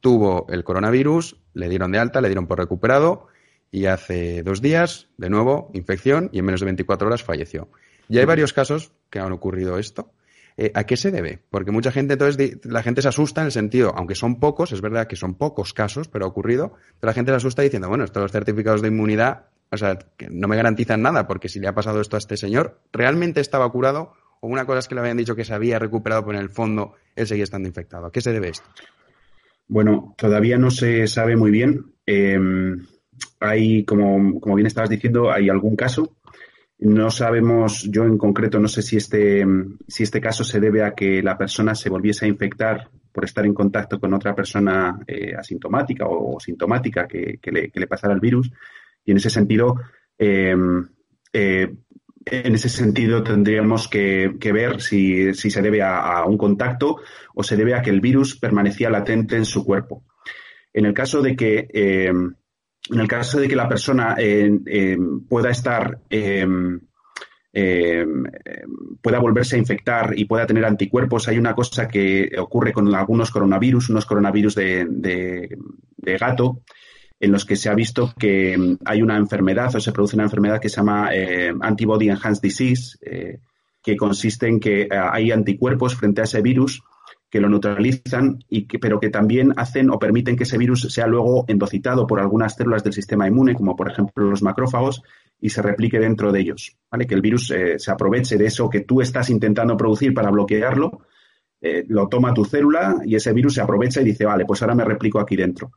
tuvo 0.00 0.46
el 0.50 0.62
coronavirus, 0.62 1.36
le 1.54 1.68
dieron 1.68 1.92
de 1.92 1.98
alta, 1.98 2.20
le 2.20 2.28
dieron 2.28 2.46
por 2.46 2.58
recuperado 2.58 3.28
y 3.70 3.86
hace 3.86 4.42
dos 4.42 4.60
días, 4.60 5.08
de 5.16 5.30
nuevo, 5.30 5.70
infección 5.74 6.28
y 6.32 6.40
en 6.40 6.44
menos 6.44 6.60
de 6.60 6.66
24 6.66 7.06
horas 7.06 7.22
falleció. 7.22 7.68
Y 8.08 8.18
hay 8.18 8.24
varios 8.24 8.52
casos 8.52 8.92
que 9.08 9.20
han 9.20 9.32
ocurrido 9.32 9.78
esto. 9.78 10.12
Eh, 10.56 10.72
¿A 10.74 10.84
qué 10.84 10.96
se 10.96 11.10
debe? 11.10 11.38
Porque 11.48 11.70
mucha 11.70 11.92
gente, 11.92 12.14
entonces, 12.14 12.58
la 12.64 12.82
gente 12.82 13.02
se 13.02 13.08
asusta 13.08 13.40
en 13.40 13.46
el 13.46 13.52
sentido, 13.52 13.94
aunque 13.96 14.14
son 14.14 14.40
pocos, 14.40 14.72
es 14.72 14.80
verdad 14.80 15.06
que 15.06 15.16
son 15.16 15.34
pocos 15.34 15.72
casos, 15.72 16.08
pero 16.08 16.24
ha 16.24 16.28
ocurrido, 16.28 16.74
pero 16.98 17.10
la 17.10 17.14
gente 17.14 17.32
se 17.32 17.36
asusta 17.36 17.62
diciendo, 17.62 17.88
bueno, 17.88 18.04
estos 18.04 18.32
certificados 18.32 18.82
de 18.82 18.88
inmunidad, 18.88 19.46
o 19.70 19.76
sea, 19.76 19.98
que 20.16 20.28
no 20.28 20.48
me 20.48 20.56
garantizan 20.56 21.02
nada, 21.02 21.26
porque 21.26 21.48
si 21.48 21.60
le 21.60 21.68
ha 21.68 21.74
pasado 21.74 22.00
esto 22.00 22.16
a 22.16 22.18
este 22.18 22.36
señor, 22.36 22.80
¿realmente 22.92 23.40
estaba 23.40 23.70
curado? 23.70 24.12
O 24.40 24.48
una 24.48 24.64
cosa 24.64 24.80
es 24.80 24.88
que 24.88 24.94
le 24.94 25.02
habían 25.02 25.16
dicho 25.16 25.36
que 25.36 25.44
se 25.44 25.54
había 25.54 25.78
recuperado, 25.78 26.24
pero 26.26 26.38
en 26.38 26.44
el 26.44 26.50
fondo 26.50 26.94
él 27.14 27.26
seguía 27.26 27.44
estando 27.44 27.68
infectado. 27.68 28.06
¿A 28.06 28.12
qué 28.12 28.20
se 28.20 28.32
debe 28.32 28.48
esto? 28.48 28.68
Bueno, 29.68 30.14
todavía 30.18 30.58
no 30.58 30.70
se 30.70 31.06
sabe 31.06 31.36
muy 31.36 31.52
bien. 31.52 31.94
Em, 32.04 32.84
hay, 33.38 33.84
como, 33.84 34.40
como 34.40 34.54
bien 34.54 34.66
estabas 34.66 34.90
diciendo, 34.90 35.30
hay 35.30 35.48
algún 35.48 35.76
caso. 35.76 36.16
No 36.78 37.10
sabemos, 37.10 37.82
yo 37.90 38.04
en 38.04 38.16
concreto 38.16 38.58
no 38.58 38.68
sé 38.68 38.80
si 38.80 38.96
este, 38.96 39.44
si 39.86 40.02
este 40.02 40.20
caso 40.20 40.44
se 40.44 40.60
debe 40.60 40.82
a 40.82 40.94
que 40.94 41.22
la 41.22 41.36
persona 41.36 41.74
se 41.74 41.90
volviese 41.90 42.24
a 42.24 42.28
infectar 42.28 42.88
por 43.12 43.24
estar 43.24 43.44
en 43.44 43.54
contacto 43.54 44.00
con 44.00 44.14
otra 44.14 44.34
persona 44.34 44.98
eh, 45.06 45.34
asintomática 45.36 46.06
o, 46.06 46.38
sintomática 46.40 47.06
que, 47.06 47.38
le, 47.42 47.86
pasara 47.86 48.14
el 48.14 48.20
virus. 48.20 48.50
Y 49.04 49.10
en 49.10 49.16
ese 49.18 49.30
sentido, 49.30 49.76
em, 50.16 50.88
eh, 51.32 51.70
en 52.24 52.54
ese 52.54 52.68
sentido 52.68 53.22
tendríamos 53.22 53.88
que, 53.88 54.36
ver 54.52 54.80
si, 54.80 55.34
se 55.34 55.62
debe 55.62 55.82
a, 55.82 56.24
un 56.24 56.38
contacto 56.38 56.98
o 57.34 57.42
se 57.42 57.56
debe 57.56 57.74
a 57.74 57.82
que 57.82 57.90
el 57.90 58.00
virus 58.00 58.38
permanecía 58.38 58.90
latente 58.90 59.36
en 59.36 59.44
su 59.44 59.64
cuerpo. 59.64 60.04
En 60.72 60.86
el 60.86 60.94
caso 60.94 61.20
de 61.20 61.34
que 61.34 61.68
em, 61.72 62.34
en 62.88 63.00
el 63.00 63.08
caso 63.08 63.38
de 63.38 63.48
que 63.48 63.56
la 63.56 63.68
persona 63.68 64.16
eh, 64.18 64.50
eh, 64.66 64.96
pueda 65.28 65.50
estar, 65.50 66.00
eh, 66.08 66.46
pueda 69.02 69.18
volverse 69.18 69.56
a 69.56 69.58
infectar 69.58 70.12
y 70.16 70.24
pueda 70.24 70.46
tener 70.46 70.64
anticuerpos, 70.64 71.28
hay 71.28 71.38
una 71.38 71.54
cosa 71.54 71.88
que 71.88 72.30
ocurre 72.38 72.72
con 72.72 72.92
algunos 72.94 73.30
coronavirus, 73.30 73.90
unos 73.90 74.06
coronavirus 74.06 74.54
de, 74.54 75.48
gato, 76.18 76.62
en 77.18 77.32
los 77.32 77.44
que 77.44 77.56
se 77.56 77.68
ha 77.68 77.74
visto 77.74 78.14
que 78.18 78.56
mm, 78.56 78.78
hay 78.84 79.02
una 79.02 79.18
enfermedad 79.18 79.74
o 79.76 79.80
se 79.80 79.92
produce 79.92 80.16
una 80.16 80.24
enfermedad 80.24 80.60
que 80.60 80.70
se 80.70 80.76
llama 80.76 81.10
Antibody 81.60 82.08
Enhanced 82.08 82.42
Disease, 82.42 82.98
que 83.82 83.96
consiste 83.96 84.46
en 84.46 84.58
que 84.58 84.88
hay 84.90 85.30
anticuerpos 85.30 85.96
frente 85.96 86.22
a 86.22 86.24
ese 86.24 86.40
virus 86.40 86.82
que 87.30 87.40
lo 87.40 87.48
neutralizan, 87.48 88.44
y 88.48 88.66
que, 88.66 88.78
pero 88.78 88.98
que 88.98 89.08
también 89.08 89.52
hacen 89.56 89.90
o 89.90 89.98
permiten 89.98 90.36
que 90.36 90.42
ese 90.42 90.58
virus 90.58 90.92
sea 90.92 91.06
luego 91.06 91.44
endocitado 91.46 92.06
por 92.06 92.20
algunas 92.20 92.56
células 92.56 92.82
del 92.82 92.92
sistema 92.92 93.28
inmune, 93.28 93.54
como 93.54 93.76
por 93.76 93.90
ejemplo 93.90 94.28
los 94.28 94.42
macrófagos, 94.42 95.02
y 95.40 95.50
se 95.50 95.62
replique 95.62 95.98
dentro 95.98 96.32
de 96.32 96.40
ellos. 96.40 96.76
¿vale? 96.90 97.06
Que 97.06 97.14
el 97.14 97.22
virus 97.22 97.50
eh, 97.52 97.78
se 97.78 97.90
aproveche 97.90 98.36
de 98.36 98.46
eso 98.46 98.68
que 98.68 98.80
tú 98.80 99.00
estás 99.00 99.30
intentando 99.30 99.76
producir 99.76 100.12
para 100.12 100.30
bloquearlo, 100.30 101.02
eh, 101.62 101.84
lo 101.88 102.08
toma 102.08 102.34
tu 102.34 102.44
célula 102.44 102.96
y 103.04 103.14
ese 103.14 103.32
virus 103.32 103.54
se 103.54 103.60
aprovecha 103.60 104.00
y 104.00 104.04
dice, 104.04 104.24
vale, 104.24 104.44
pues 104.44 104.62
ahora 104.62 104.74
me 104.74 104.84
replico 104.84 105.20
aquí 105.20 105.36
dentro. 105.36 105.72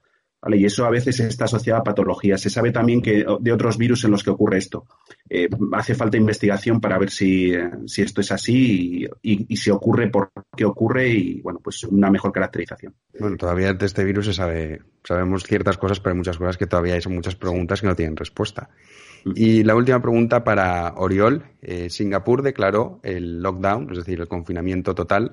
Y 0.48 0.66
eso 0.66 0.86
a 0.86 0.90
veces 0.90 1.20
está 1.22 1.46
asociado 1.46 1.80
a 1.80 1.84
patologías. 1.84 2.42
Se 2.42 2.50
sabe 2.50 2.72
también 2.72 3.02
que 3.02 3.26
de 3.40 3.52
otros 3.52 3.78
virus 3.78 4.04
en 4.04 4.12
los 4.12 4.24
que 4.24 4.30
ocurre 4.30 4.58
esto. 4.58 4.86
Eh, 5.30 5.48
hace 5.72 5.96
falta 5.96 6.18
investigación 6.18 6.82
para 6.82 6.98
ver 6.98 7.10
si, 7.10 7.54
esto 7.98 8.22
es 8.22 8.32
así 8.32 9.08
y, 9.22 9.56
si 9.56 9.70
ocurre, 9.72 10.10
por 10.10 10.32
qué 10.56 10.66
ocurre 10.66 11.10
y, 11.10 11.42
bueno, 11.42 11.60
pues 11.64 11.84
una 11.86 12.12
mejor 12.12 12.32
caracterización. 12.32 12.94
Bueno, 13.18 13.38
todavía 13.38 13.74
de 13.74 13.86
este 13.86 14.04
virus 14.04 14.26
se 14.26 14.34
sabe, 14.34 14.82
sabemos 15.04 15.44
ciertas 15.44 15.78
cosas, 15.78 16.00
pero 16.00 16.12
hay 16.12 16.18
muchas 16.18 16.38
cosas 16.38 16.58
que 16.58 16.68
todavía 16.68 16.96
hay 16.96 17.02
muchas 17.08 17.36
preguntas 17.36 17.82
que 17.82 17.88
no 17.88 17.96
tienen 17.96 18.18
respuesta. 18.18 18.70
Mm. 19.26 19.32
Y 19.36 19.64
la 19.64 19.76
última 19.76 20.02
pregunta 20.02 20.44
para 20.44 20.94
Oriol. 20.98 21.44
Eh, 21.62 21.90
Singapur 21.90 22.42
declaró 22.42 23.00
el 23.04 23.42
lockdown, 23.42 23.90
es 23.92 23.98
decir, 24.00 24.20
el 24.20 24.28
confinamiento 24.28 24.94
total, 24.94 25.32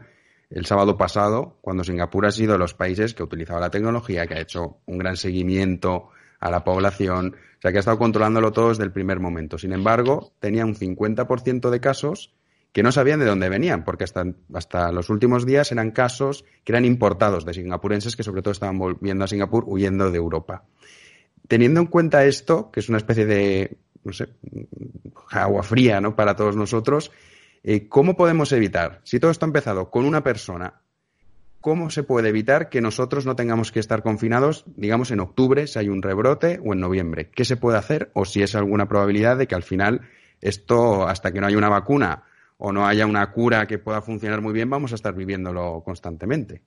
el 0.50 0.66
sábado 0.66 0.96
pasado, 0.96 1.58
cuando 1.60 1.84
Singapur 1.84 2.26
ha 2.26 2.32
sido 2.32 2.52
de 2.52 2.58
los 2.58 2.74
países 2.74 3.14
que 3.14 3.22
ha 3.22 3.24
utilizado 3.24 3.60
la 3.60 3.70
tecnología, 3.70 4.26
que 4.26 4.34
ha 4.34 4.40
hecho 4.40 4.78
un 4.86 4.98
gran 4.98 5.16
seguimiento 5.16 6.08
a 6.40 6.50
la 6.50 6.64
población, 6.64 7.36
o 7.58 7.60
sea, 7.60 7.70
que 7.70 7.78
ha 7.78 7.80
estado 7.80 7.98
controlándolo 7.98 8.50
todo 8.50 8.70
desde 8.70 8.82
el 8.82 8.92
primer 8.92 9.20
momento. 9.20 9.58
Sin 9.58 9.72
embargo, 9.72 10.32
tenía 10.40 10.64
un 10.64 10.74
50% 10.74 11.70
de 11.70 11.80
casos 11.80 12.34
que 12.72 12.82
no 12.82 12.92
sabían 12.92 13.20
de 13.20 13.26
dónde 13.26 13.48
venían, 13.48 13.84
porque 13.84 14.04
hasta, 14.04 14.24
hasta 14.54 14.92
los 14.92 15.10
últimos 15.10 15.44
días 15.44 15.70
eran 15.72 15.90
casos 15.90 16.44
que 16.64 16.72
eran 16.72 16.84
importados 16.84 17.44
de 17.44 17.54
singapurenses 17.54 18.16
que 18.16 18.22
sobre 18.22 18.42
todo 18.42 18.52
estaban 18.52 18.78
volviendo 18.78 19.24
a 19.24 19.28
Singapur 19.28 19.64
huyendo 19.66 20.10
de 20.10 20.18
Europa. 20.18 20.64
Teniendo 21.48 21.80
en 21.80 21.86
cuenta 21.86 22.24
esto, 22.24 22.70
que 22.70 22.80
es 22.80 22.88
una 22.88 22.98
especie 22.98 23.26
de, 23.26 23.76
no 24.04 24.12
sé, 24.12 24.28
agua 25.30 25.62
fría, 25.62 26.00
¿no? 26.00 26.14
Para 26.14 26.36
todos 26.36 26.56
nosotros, 26.56 27.10
eh, 27.62 27.88
¿Cómo 27.88 28.16
podemos 28.16 28.53
evitar, 28.53 29.01
si 29.05 29.20
todo 29.20 29.31
esto 29.31 29.44
ha 29.44 29.49
empezado 29.49 29.90
con 29.90 30.05
una 30.05 30.23
persona, 30.23 30.81
cómo 31.61 31.90
se 31.90 32.03
puede 32.03 32.31
evitar 32.31 32.70
que 32.70 32.81
nosotros 32.81 33.27
no 33.27 33.37
tengamos 33.37 33.70
que 33.70 33.81
estar 33.81 34.03
confinados, 34.03 34.64
digamos, 34.77 35.11
en 35.11 35.20
octubre, 35.20 35.66
si 35.66 35.79
hay 35.79 35.88
un 35.88 36.03
rebrote, 36.03 36.61
o 36.64 36.73
en 36.73 36.81
noviembre? 36.81 37.31
¿Qué 37.31 37.44
se 37.44 37.57
puede 37.57 37.79
hacer? 37.79 38.11
O 38.14 38.25
si 38.25 38.42
es 38.42 38.55
alguna 38.55 38.88
probabilidad 38.88 39.37
de 39.37 39.46
que 39.46 39.55
al 39.55 39.62
final 39.62 40.01
esto, 40.40 41.07
hasta 41.07 41.33
que 41.33 41.40
no 41.40 41.46
haya 41.46 41.59
una 41.59 41.68
vacuna 41.68 42.25
o 42.57 42.73
no 42.73 42.87
haya 42.87 43.07
una 43.07 43.31
cura 43.33 43.66
que 43.66 43.79
pueda 43.79 44.03
funcionar 44.03 44.40
muy 44.40 44.53
bien, 44.53 44.68
vamos 44.70 44.92
a 44.92 44.94
estar 44.94 45.14
viviéndolo 45.14 45.83
constantemente. 45.85 46.62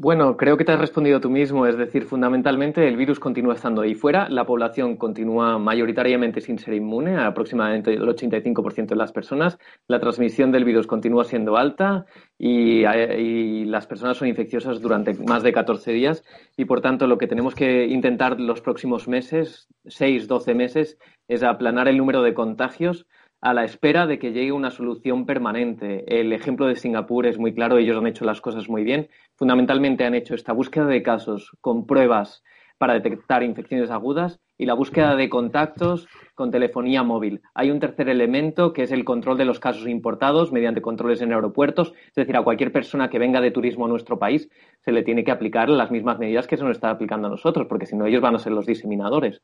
Bueno, 0.00 0.36
creo 0.36 0.56
que 0.56 0.64
te 0.64 0.70
has 0.70 0.78
respondido 0.78 1.20
tú 1.20 1.28
mismo, 1.28 1.66
es 1.66 1.76
decir, 1.76 2.04
fundamentalmente 2.04 2.86
el 2.86 2.96
virus 2.96 3.18
continúa 3.18 3.54
estando 3.54 3.82
ahí 3.82 3.96
fuera, 3.96 4.28
la 4.28 4.46
población 4.46 4.96
continúa 4.96 5.58
mayoritariamente 5.58 6.40
sin 6.40 6.56
ser 6.60 6.74
inmune, 6.74 7.16
aproximadamente 7.16 7.94
el 7.94 8.02
85% 8.02 8.86
de 8.90 8.94
las 8.94 9.10
personas, 9.10 9.58
la 9.88 9.98
transmisión 9.98 10.52
del 10.52 10.64
virus 10.64 10.86
continúa 10.86 11.24
siendo 11.24 11.56
alta 11.56 12.06
y, 12.38 12.84
y, 12.86 13.64
las 13.64 13.88
personas 13.88 14.16
son 14.16 14.28
infecciosas 14.28 14.80
durante 14.80 15.14
más 15.14 15.42
de 15.42 15.52
14 15.52 15.90
días 15.90 16.22
y 16.56 16.64
por 16.64 16.80
tanto 16.80 17.08
lo 17.08 17.18
que 17.18 17.26
tenemos 17.26 17.56
que 17.56 17.86
intentar 17.86 18.38
los 18.38 18.60
próximos 18.60 19.08
meses, 19.08 19.66
6, 19.86 20.28
12 20.28 20.54
meses, 20.54 20.98
es 21.26 21.42
aplanar 21.42 21.88
el 21.88 21.96
número 21.98 22.22
de 22.22 22.34
contagios 22.34 23.08
a 23.40 23.54
la 23.54 23.64
espera 23.64 24.06
de 24.06 24.18
que 24.18 24.32
llegue 24.32 24.52
una 24.52 24.70
solución 24.70 25.26
permanente. 25.26 26.04
El 26.20 26.32
ejemplo 26.32 26.66
de 26.66 26.76
Singapur 26.76 27.26
es 27.26 27.38
muy 27.38 27.54
claro, 27.54 27.78
ellos 27.78 27.96
han 27.96 28.06
hecho 28.06 28.24
las 28.24 28.40
cosas 28.40 28.68
muy 28.68 28.84
bien. 28.84 29.08
Fundamentalmente 29.36 30.04
han 30.04 30.14
hecho 30.14 30.34
esta 30.34 30.52
búsqueda 30.52 30.86
de 30.86 31.02
casos 31.02 31.56
con 31.60 31.86
pruebas 31.86 32.42
para 32.78 32.94
detectar 32.94 33.42
infecciones 33.42 33.90
agudas 33.90 34.40
y 34.58 34.66
la 34.66 34.74
búsqueda 34.74 35.16
de 35.16 35.28
contactos 35.28 36.08
con 36.34 36.50
telefonía 36.50 37.02
móvil. 37.02 37.40
Hay 37.54 37.70
un 37.70 37.80
tercer 37.80 38.08
elemento 38.08 38.72
que 38.72 38.82
es 38.82 38.92
el 38.92 39.04
control 39.04 39.38
de 39.38 39.44
los 39.44 39.60
casos 39.60 39.86
importados 39.88 40.52
mediante 40.52 40.82
controles 40.82 41.22
en 41.22 41.32
aeropuertos. 41.32 41.94
Es 42.08 42.14
decir, 42.14 42.36
a 42.36 42.42
cualquier 42.42 42.72
persona 42.72 43.08
que 43.08 43.18
venga 43.18 43.40
de 43.40 43.52
turismo 43.52 43.86
a 43.86 43.88
nuestro 43.88 44.18
país 44.18 44.48
se 44.84 44.92
le 44.92 45.02
tiene 45.02 45.24
que 45.24 45.30
aplicar 45.30 45.68
las 45.68 45.90
mismas 45.90 46.18
medidas 46.18 46.46
que 46.46 46.56
se 46.56 46.64
nos 46.64 46.72
está 46.72 46.90
aplicando 46.90 47.28
a 47.28 47.30
nosotros, 47.30 47.66
porque 47.68 47.86
si 47.86 47.96
no 47.96 48.06
ellos 48.06 48.22
van 48.22 48.34
a 48.34 48.38
ser 48.38 48.52
los 48.52 48.66
diseminadores. 48.66 49.42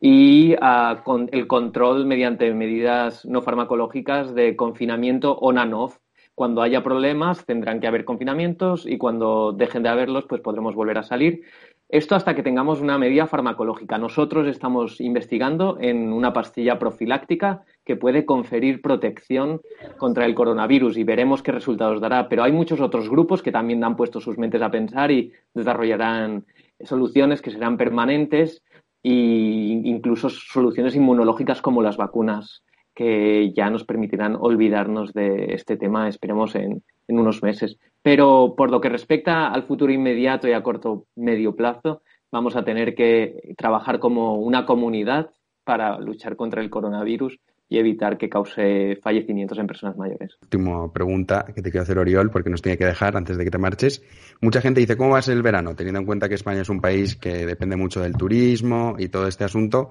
Y 0.00 0.54
ah, 0.60 1.02
con 1.04 1.28
el 1.32 1.46
control 1.46 2.06
mediante 2.06 2.52
medidas 2.52 3.24
no 3.24 3.42
farmacológicas 3.42 4.34
de 4.34 4.56
confinamiento 4.56 5.36
on 5.38 5.58
and 5.58 5.74
off. 5.74 5.98
Cuando 6.38 6.62
haya 6.62 6.84
problemas 6.84 7.44
tendrán 7.46 7.80
que 7.80 7.88
haber 7.88 8.04
confinamientos 8.04 8.86
y 8.86 8.96
cuando 8.96 9.52
dejen 9.52 9.82
de 9.82 9.88
haberlos 9.88 10.24
pues 10.24 10.40
podremos 10.40 10.76
volver 10.76 10.96
a 10.96 11.02
salir 11.02 11.42
esto 11.88 12.14
hasta 12.14 12.36
que 12.36 12.44
tengamos 12.44 12.80
una 12.80 12.96
medida 12.96 13.26
farmacológica. 13.26 13.98
Nosotros 13.98 14.46
estamos 14.46 15.00
investigando 15.00 15.78
en 15.80 16.12
una 16.12 16.32
pastilla 16.32 16.78
profiláctica 16.78 17.64
que 17.84 17.96
puede 17.96 18.24
conferir 18.24 18.80
protección 18.82 19.62
contra 19.96 20.26
el 20.26 20.36
coronavirus 20.36 20.96
y 20.98 21.02
veremos 21.02 21.42
qué 21.42 21.50
resultados 21.50 22.00
dará. 22.00 22.28
Pero 22.28 22.44
hay 22.44 22.52
muchos 22.52 22.80
otros 22.80 23.10
grupos 23.10 23.42
que 23.42 23.50
también 23.50 23.82
han 23.82 23.96
puesto 23.96 24.20
sus 24.20 24.38
mentes 24.38 24.62
a 24.62 24.70
pensar 24.70 25.10
y 25.10 25.32
desarrollarán 25.54 26.46
soluciones 26.84 27.42
que 27.42 27.50
serán 27.50 27.76
permanentes 27.76 28.62
e 29.02 29.10
incluso 29.10 30.30
soluciones 30.30 30.94
inmunológicas 30.94 31.60
como 31.60 31.82
las 31.82 31.96
vacunas 31.96 32.62
que 32.98 33.52
ya 33.54 33.70
nos 33.70 33.84
permitirán 33.84 34.34
olvidarnos 34.34 35.12
de 35.12 35.54
este 35.54 35.76
tema, 35.76 36.08
esperemos, 36.08 36.56
en, 36.56 36.82
en 37.06 37.18
unos 37.20 37.44
meses. 37.44 37.78
Pero 38.02 38.54
por 38.56 38.72
lo 38.72 38.80
que 38.80 38.88
respecta 38.88 39.46
al 39.46 39.62
futuro 39.68 39.92
inmediato 39.92 40.48
y 40.48 40.52
a 40.52 40.64
corto 40.64 41.04
medio 41.14 41.54
plazo, 41.54 42.02
vamos 42.32 42.56
a 42.56 42.64
tener 42.64 42.96
que 42.96 43.54
trabajar 43.56 44.00
como 44.00 44.34
una 44.40 44.66
comunidad 44.66 45.30
para 45.62 46.00
luchar 46.00 46.34
contra 46.34 46.60
el 46.60 46.70
coronavirus 46.70 47.38
y 47.68 47.78
evitar 47.78 48.18
que 48.18 48.28
cause 48.28 48.98
fallecimientos 49.00 49.58
en 49.58 49.68
personas 49.68 49.96
mayores. 49.96 50.36
Última 50.42 50.92
pregunta 50.92 51.44
que 51.54 51.62
te 51.62 51.70
quiero 51.70 51.82
hacer, 51.84 52.00
Oriol, 52.00 52.32
porque 52.32 52.50
nos 52.50 52.62
tiene 52.62 52.78
que 52.78 52.84
dejar 52.86 53.16
antes 53.16 53.38
de 53.38 53.44
que 53.44 53.50
te 53.50 53.58
marches. 53.58 54.02
Mucha 54.40 54.60
gente 54.60 54.80
dice, 54.80 54.96
¿cómo 54.96 55.10
va 55.10 55.18
a 55.18 55.22
ser 55.22 55.36
el 55.36 55.44
verano? 55.44 55.76
Teniendo 55.76 56.00
en 56.00 56.06
cuenta 56.06 56.28
que 56.28 56.34
España 56.34 56.62
es 56.62 56.68
un 56.68 56.80
país 56.80 57.14
que 57.14 57.46
depende 57.46 57.76
mucho 57.76 58.00
del 58.00 58.14
turismo 58.14 58.96
y 58.98 59.06
todo 59.06 59.28
este 59.28 59.44
asunto, 59.44 59.90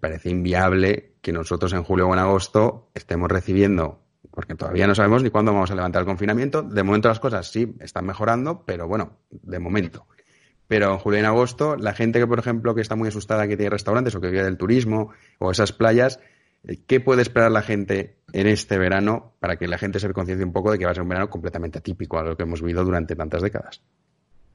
parece 0.00 0.30
inviable 0.30 1.14
que 1.22 1.32
nosotros 1.32 1.72
en 1.72 1.82
julio 1.82 2.08
o 2.08 2.12
en 2.12 2.18
agosto 2.18 2.90
estemos 2.94 3.30
recibiendo 3.30 4.06
porque 4.36 4.54
todavía 4.54 4.86
no 4.86 4.94
sabemos 4.94 5.22
ni 5.22 5.30
cuándo 5.30 5.54
vamos 5.54 5.70
a 5.70 5.74
levantar 5.74 6.00
el 6.00 6.06
confinamiento. 6.06 6.62
De 6.62 6.82
momento 6.82 7.08
las 7.08 7.20
cosas 7.20 7.50
sí 7.50 7.74
están 7.80 8.04
mejorando, 8.04 8.64
pero 8.66 8.86
bueno, 8.86 9.16
de 9.30 9.58
momento. 9.58 10.06
Pero 10.68 10.92
en 10.92 10.98
julio 10.98 11.18
y 11.18 11.20
en 11.20 11.26
agosto, 11.26 11.76
la 11.76 11.94
gente 11.94 12.18
que, 12.18 12.26
por 12.26 12.38
ejemplo, 12.38 12.74
que 12.74 12.82
está 12.82 12.96
muy 12.96 13.08
asustada 13.08 13.48
que 13.48 13.56
tiene 13.56 13.70
restaurantes 13.70 14.14
o 14.14 14.20
que 14.20 14.28
vive 14.28 14.44
del 14.44 14.58
turismo 14.58 15.10
o 15.38 15.50
esas 15.50 15.72
playas, 15.72 16.20
eh, 16.64 16.82
¿qué 16.86 17.00
puede 17.00 17.22
esperar 17.22 17.50
la 17.50 17.62
gente 17.62 18.18
en 18.34 18.46
este 18.46 18.76
verano 18.76 19.32
para 19.40 19.56
que 19.56 19.68
la 19.68 19.78
gente 19.78 20.00
se 20.00 20.12
conciencie 20.12 20.44
un 20.44 20.52
poco 20.52 20.70
de 20.70 20.78
que 20.78 20.84
va 20.84 20.90
a 20.90 20.94
ser 20.94 21.04
un 21.04 21.08
verano 21.08 21.30
completamente 21.30 21.78
atípico 21.78 22.18
a 22.18 22.22
lo 22.22 22.36
que 22.36 22.42
hemos 22.42 22.60
vivido 22.60 22.84
durante 22.84 23.16
tantas 23.16 23.40
décadas? 23.40 23.80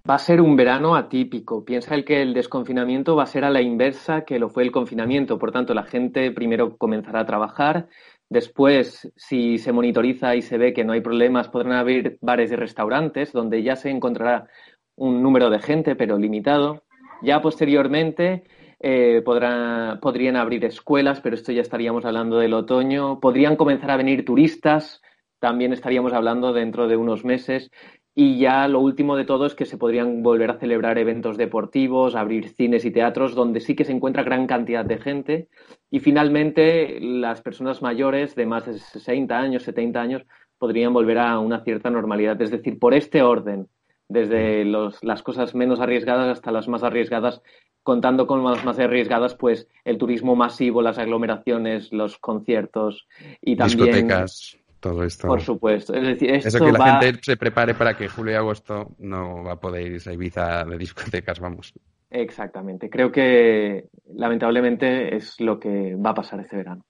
Va 0.10 0.16
a 0.16 0.20
ser 0.20 0.42
un 0.42 0.56
verano 0.56 0.96
atípico. 0.96 1.64
Piensa 1.64 1.96
el 1.96 2.04
que 2.04 2.22
el 2.22 2.34
desconfinamiento 2.34 3.16
va 3.16 3.24
a 3.24 3.28
ser 3.28 3.46
a 3.46 3.50
la 3.50 3.62
inversa 3.62 4.26
que 4.26 4.40
lo 4.40 4.50
fue 4.50 4.64
el 4.64 4.72
confinamiento. 4.72 5.38
Por 5.38 5.52
tanto, 5.52 5.74
la 5.74 5.84
gente 5.84 6.32
primero 6.32 6.78
comenzará 6.78 7.22
a 7.22 7.26
trabajar, 7.26 7.88
Después, 8.32 9.12
si 9.18 9.58
se 9.58 9.74
monitoriza 9.74 10.38
y 10.38 10.42
se 10.42 10.58
ve 10.58 10.72
que 10.72 10.86
no 10.86 10.94
hay 10.94 11.02
problemas, 11.02 11.50
podrán 11.50 11.74
abrir 11.74 12.18
bares 12.22 12.50
y 12.50 12.56
restaurantes 12.56 13.34
donde 13.34 13.62
ya 13.62 13.76
se 13.76 13.90
encontrará 13.90 14.48
un 14.96 15.22
número 15.22 15.50
de 15.50 15.60
gente, 15.60 15.98
pero 15.98 16.18
limitado. 16.18 16.84
Ya 17.22 17.42
posteriormente 17.42 18.46
eh, 18.80 19.22
podrían 19.22 20.38
abrir 20.38 20.64
escuelas, 20.64 21.20
pero 21.20 21.36
esto 21.36 21.52
ya 21.52 21.62
estaríamos 21.62 22.06
hablando 22.06 22.38
del 22.38 22.54
otoño. 22.54 23.20
Podrían 23.20 23.58
comenzar 23.58 23.92
a 23.92 23.98
venir 23.98 24.24
turistas, 24.24 25.02
también 25.40 25.74
estaríamos 25.74 26.14
hablando 26.14 26.54
dentro 26.54 26.88
de 26.88 26.96
unos 26.96 27.26
meses. 27.26 27.70
Y 28.14 28.40
ya 28.40 28.68
lo 28.68 28.82
último 28.82 29.16
de 29.16 29.24
todo 29.24 29.46
es 29.46 29.56
que 29.56 29.66
se 29.66 29.78
podrían 29.78 30.22
volver 30.22 30.52
a 30.52 30.60
celebrar 30.60 30.98
eventos 30.98 31.38
deportivos, 31.38 32.16
abrir 32.16 32.50
cines 32.50 32.84
y 32.84 32.92
teatros 32.92 33.36
donde 33.36 33.62
sí 33.62 33.74
que 33.74 33.86
se 33.86 33.94
encuentra 33.94 34.24
gran 34.24 34.48
cantidad 34.48 34.84
de 34.84 34.98
gente. 34.98 35.48
Y 35.90 36.02
finalmente, 36.02 37.00
las 37.00 37.42
personas 37.42 37.82
mayores 37.82 38.36
de 38.36 38.46
más 38.46 38.66
de 38.66 38.80
60 38.80 39.40
años, 39.40 39.64
70 39.64 40.02
años, 40.02 40.24
podrían 40.58 40.94
volver 40.94 41.20
a 41.20 41.40
una 41.40 41.64
cierta 41.64 41.90
normalidad. 41.90 42.42
Es 42.42 42.52
decir, 42.52 42.80
por 42.80 42.94
este 42.94 43.22
orden, 43.22 43.70
desde 44.10 44.66
las 44.66 45.24
cosas 45.24 45.56
menos 45.56 45.80
arriesgadas 45.80 46.28
hasta 46.38 46.52
las 46.52 46.68
más 46.68 46.84
arriesgadas, 46.84 47.42
contando 47.82 48.28
con 48.28 48.44
las 48.44 48.64
más 48.66 48.78
arriesgadas, 48.78 49.36
pues 49.36 49.70
el 49.86 49.98
turismo 49.98 50.36
masivo, 50.36 50.82
las 50.82 50.98
aglomeraciones, 50.98 51.94
los 51.94 52.18
conciertos 52.18 53.08
y 53.40 53.56
también... 53.56 53.80
Discotecas 53.80 54.61
todo 54.82 55.04
esto. 55.04 55.28
Por 55.28 55.42
supuesto. 55.42 55.94
Es 55.94 56.06
decir, 56.06 56.32
Eso 56.32 56.60
que 56.60 56.72
la 56.72 57.00
gente 57.00 57.20
se 57.22 57.38
prepare 57.38 57.76
para 57.76 57.96
que 57.96 58.10
julio 58.10 58.34
y 58.34 58.36
agosto 58.36 58.92
no 59.00 59.44
va 59.44 59.54
a 59.54 59.60
poder 59.60 59.90
irse 59.90 60.10
a 60.10 60.14
Ibiza 60.14 60.66
de 60.66 60.78
discotecas, 60.78 61.40
vamos. 61.40 61.74
Exactamente. 62.10 62.90
Creo 62.90 63.12
que 63.12 63.88
lamentablemente 64.14 65.16
es 65.16 65.40
lo 65.40 65.58
que 65.60 65.96
va 65.96 66.10
a 66.10 66.16
pasar 66.16 66.42
este 66.42 66.58
verano. 66.58 66.84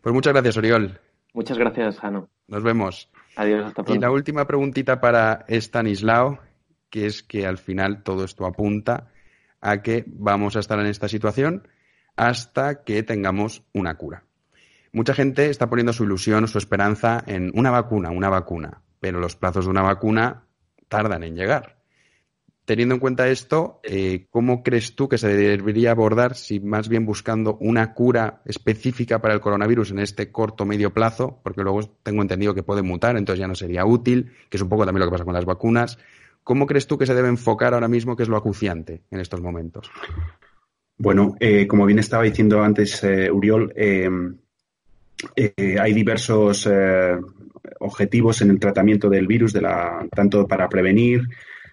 Pues 0.00 0.14
muchas 0.14 0.32
gracias, 0.32 0.56
Oriol. 0.56 0.98
Muchas 1.34 1.58
gracias, 1.58 1.98
Jano. 1.98 2.30
Nos 2.48 2.62
vemos. 2.62 3.10
Adiós, 3.36 3.66
hasta 3.66 3.82
pronto. 3.82 3.94
Y 3.94 3.98
la 3.98 4.10
última 4.10 4.46
preguntita 4.46 5.00
para 5.00 5.44
Stanislao, 5.48 6.38
que 6.88 7.06
es 7.06 7.22
que 7.22 7.46
al 7.46 7.58
final 7.58 8.02
todo 8.02 8.24
esto 8.24 8.46
apunta 8.46 9.08
a 9.60 9.82
que 9.82 10.04
vamos 10.06 10.56
a 10.56 10.60
estar 10.60 10.78
en 10.80 10.86
esta 10.86 11.08
situación 11.08 11.68
hasta 12.16 12.82
que 12.82 13.02
tengamos 13.02 13.62
una 13.72 13.96
cura. 13.96 14.24
Mucha 14.92 15.14
gente 15.14 15.50
está 15.50 15.68
poniendo 15.68 15.92
su 15.92 16.04
ilusión, 16.04 16.48
su 16.48 16.58
esperanza 16.58 17.22
en 17.26 17.52
una 17.54 17.70
vacuna, 17.70 18.10
una 18.10 18.28
vacuna, 18.28 18.82
pero 18.98 19.20
los 19.20 19.36
plazos 19.36 19.66
de 19.66 19.70
una 19.70 19.82
vacuna 19.82 20.46
tardan 20.88 21.22
en 21.22 21.36
llegar. 21.36 21.80
Teniendo 22.64 22.94
en 22.94 23.00
cuenta 23.00 23.28
esto, 23.28 23.80
eh, 23.82 24.26
¿cómo 24.30 24.62
crees 24.62 24.94
tú 24.94 25.08
que 25.08 25.18
se 25.18 25.28
debería 25.28 25.92
abordar 25.92 26.36
si 26.36 26.60
más 26.60 26.88
bien 26.88 27.06
buscando 27.06 27.56
una 27.60 27.94
cura 27.94 28.42
específica 28.44 29.20
para 29.20 29.34
el 29.34 29.40
coronavirus 29.40 29.92
en 29.92 30.00
este 30.00 30.30
corto 30.30 30.64
medio 30.64 30.92
plazo? 30.92 31.40
Porque 31.42 31.62
luego 31.62 31.80
tengo 32.02 32.22
entendido 32.22 32.54
que 32.54 32.62
puede 32.62 32.82
mutar, 32.82 33.16
entonces 33.16 33.40
ya 33.40 33.48
no 33.48 33.54
sería 33.54 33.86
útil, 33.86 34.32
que 34.48 34.56
es 34.56 34.62
un 34.62 34.68
poco 34.68 34.84
también 34.84 35.00
lo 35.00 35.06
que 35.06 35.14
pasa 35.14 35.24
con 35.24 35.34
las 35.34 35.46
vacunas. 35.46 35.98
¿Cómo 36.44 36.66
crees 36.66 36.86
tú 36.86 36.98
que 36.98 37.06
se 37.06 37.14
debe 37.14 37.28
enfocar 37.28 37.74
ahora 37.74 37.88
mismo, 37.88 38.16
que 38.16 38.22
es 38.22 38.28
lo 38.28 38.36
acuciante 38.36 39.02
en 39.10 39.20
estos 39.20 39.40
momentos? 39.40 39.90
Bueno, 40.96 41.34
eh, 41.40 41.66
como 41.66 41.86
bien 41.86 41.98
estaba 41.98 42.22
diciendo 42.22 42.62
antes 42.62 43.02
eh, 43.02 43.30
Uriol, 43.30 43.72
eh, 45.36 45.76
hay 45.78 45.92
diversos 45.92 46.66
eh, 46.70 47.16
objetivos 47.80 48.40
en 48.42 48.50
el 48.50 48.60
tratamiento 48.60 49.08
del 49.08 49.26
virus, 49.26 49.54
tanto 50.14 50.46
para 50.46 50.68
prevenir 50.68 51.22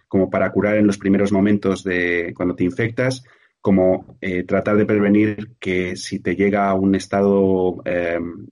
como 0.07 0.29
para 0.29 0.51
curar 0.51 0.77
en 0.77 0.87
los 0.87 0.97
primeros 0.97 1.31
momentos 1.31 1.83
de 1.83 2.33
cuando 2.35 2.55
te 2.55 2.63
infectas, 2.63 3.23
como 3.59 4.17
eh, 4.21 4.43
tratar 4.43 4.77
de 4.77 4.85
prevenir 4.85 5.55
que 5.59 5.97
si 5.97 6.19
te 6.19 6.35
llega 6.35 6.69
a 6.69 6.75
un 6.75 6.95
estado 6.95 7.83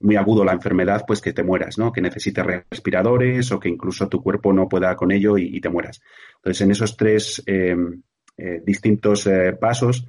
muy 0.00 0.16
agudo 0.16 0.44
la 0.44 0.52
enfermedad, 0.52 1.04
pues 1.06 1.22
que 1.22 1.32
te 1.32 1.42
mueras, 1.42 1.78
¿no? 1.78 1.92
Que 1.92 2.02
necesites 2.02 2.44
respiradores 2.44 3.50
o 3.52 3.58
que 3.58 3.70
incluso 3.70 4.08
tu 4.08 4.22
cuerpo 4.22 4.52
no 4.52 4.68
pueda 4.68 4.94
con 4.96 5.12
ello 5.12 5.38
y 5.38 5.58
te 5.60 5.70
mueras. 5.70 6.02
Entonces, 6.36 6.60
en 6.60 6.70
esos 6.72 6.96
tres 6.96 7.42
distintos 8.66 9.26
pasos, 9.58 10.06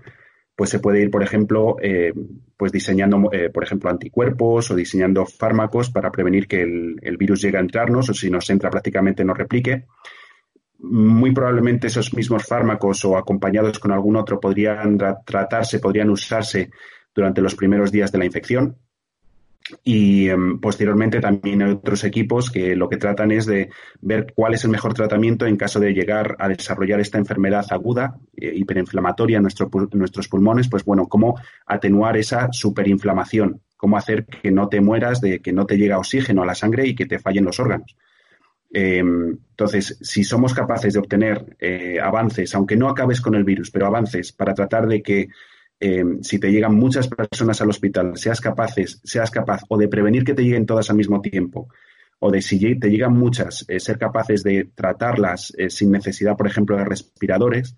pues 0.58 0.72
se 0.72 0.80
puede 0.80 1.04
ir, 1.04 1.12
por 1.12 1.22
ejemplo, 1.22 1.78
eh, 1.80 2.12
pues 2.58 2.72
diseñando, 2.72 3.30
eh, 3.32 3.52
por 3.52 3.64
ejemplo, 3.64 3.92
anticuerpos 3.92 4.72
o 4.72 4.76
diseñando 4.76 5.24
fármacos 5.24 5.92
para 5.92 6.12
prevenir 6.12 6.48
que 6.48 6.64
el, 6.64 7.18
virus 7.18 7.44
llegue 7.44 7.58
a 7.58 7.62
entrarnos 7.62 8.10
o 8.10 8.14
si 8.16 8.32
nos 8.32 8.50
entra 8.50 8.72
prácticamente 8.72 9.24
no 9.24 9.36
replique. 9.36 9.86
Muy 10.80 11.32
probablemente 11.32 11.86
esos 11.86 12.12
mismos 12.16 12.44
fármacos 12.44 13.06
o 13.06 13.16
acompañados 13.16 13.78
con 13.78 13.92
algún 13.92 14.16
otro 14.16 14.40
podrían 14.40 14.98
tratarse, 14.98 15.78
podrían 15.78 16.10
usarse 16.10 16.72
durante 17.14 17.40
los 17.40 17.54
primeros 17.54 17.92
días 17.92 18.12
de 18.12 18.18
la 18.18 18.26
infección 18.26 18.78
y 19.84 20.30
em, 20.30 20.60
posteriormente 20.60 21.20
también 21.20 21.62
hay 21.62 21.72
otros 21.72 22.04
equipos 22.04 22.50
que 22.50 22.76
lo 22.76 22.88
que 22.88 22.98
tratan 22.98 23.32
es 23.32 23.46
de 23.46 23.70
ver 24.02 24.34
cuál 24.34 24.54
es 24.54 24.64
el 24.64 24.72
mejor 24.72 24.94
tratamiento 24.94 25.46
en 25.46 25.58
caso 25.58 25.80
de 25.80 25.94
llegar 25.94 26.36
a 26.40 26.48
desarrollar 26.48 27.00
esta 27.00 27.18
enfermedad 27.18 27.66
aguda, 27.70 28.18
eh, 28.36 28.52
hiperinflamatoria 28.56 29.38
en, 29.38 29.44
nuestros 29.44 30.28
pulmones, 30.30 30.70
pues 30.70 30.86
bueno, 30.86 31.08
cómo 31.08 31.40
atenuar 31.66 32.18
esa 32.18 32.50
superinflamación, 32.52 33.62
cómo 33.76 33.98
hacer 33.98 34.26
que 34.26 34.52
no 34.52 34.70
te 34.70 34.80
mueras 34.80 35.20
de 35.22 35.40
que 35.40 35.52
no 35.52 35.66
te 35.66 35.78
llega 35.78 36.00
oxígeno 36.00 36.44
a 36.44 36.46
la 36.46 36.56
sangre 36.56 36.88
y 36.88 36.96
que 36.96 37.06
te 37.06 37.20
fallen 37.20 37.46
los 37.46 37.60
órganos. 37.60 37.96
Em, 38.72 39.38
entonces, 39.50 39.98
si 40.02 40.24
somos 40.24 40.54
capaces 40.54 40.94
de 40.94 41.00
obtener 41.00 41.56
eh, 41.60 42.00
avances, 42.02 42.54
aunque 42.56 42.76
no 42.76 42.90
acabes 42.90 43.22
con 43.22 43.36
el 43.36 43.44
virus, 43.44 43.72
pero 43.72 43.88
avances 43.88 44.32
para 44.32 44.54
tratar 44.54 44.88
de 44.88 45.02
que 45.02 45.28
eh, 45.80 46.04
si 46.22 46.40
te 46.40 46.52
llegan 46.52 46.76
muchas 46.76 47.08
personas 47.08 47.62
al 47.62 47.70
hospital, 47.70 48.18
seas 48.18 48.42
capaces, 48.42 49.00
seas 49.04 49.30
capaz 49.30 49.62
o 49.70 49.78
de 49.78 49.88
prevenir 49.88 50.24
que 50.24 50.34
te 50.34 50.44
lleguen 50.44 50.66
todas 50.66 50.90
al 50.90 50.96
mismo 50.96 51.22
tiempo, 51.22 51.70
o 52.20 52.32
de 52.32 52.42
si 52.42 52.60
te 52.80 52.90
llegan 52.90 53.14
muchas, 53.14 53.64
eh, 53.68 53.80
ser 53.80 54.00
capaces 54.00 54.44
de 54.44 54.70
tratarlas 54.74 55.54
eh, 55.58 55.70
sin 55.70 55.92
necesidad, 55.92 56.36
por 56.36 56.48
ejemplo, 56.48 56.78
de 56.78 56.86
respiradores, 56.86 57.76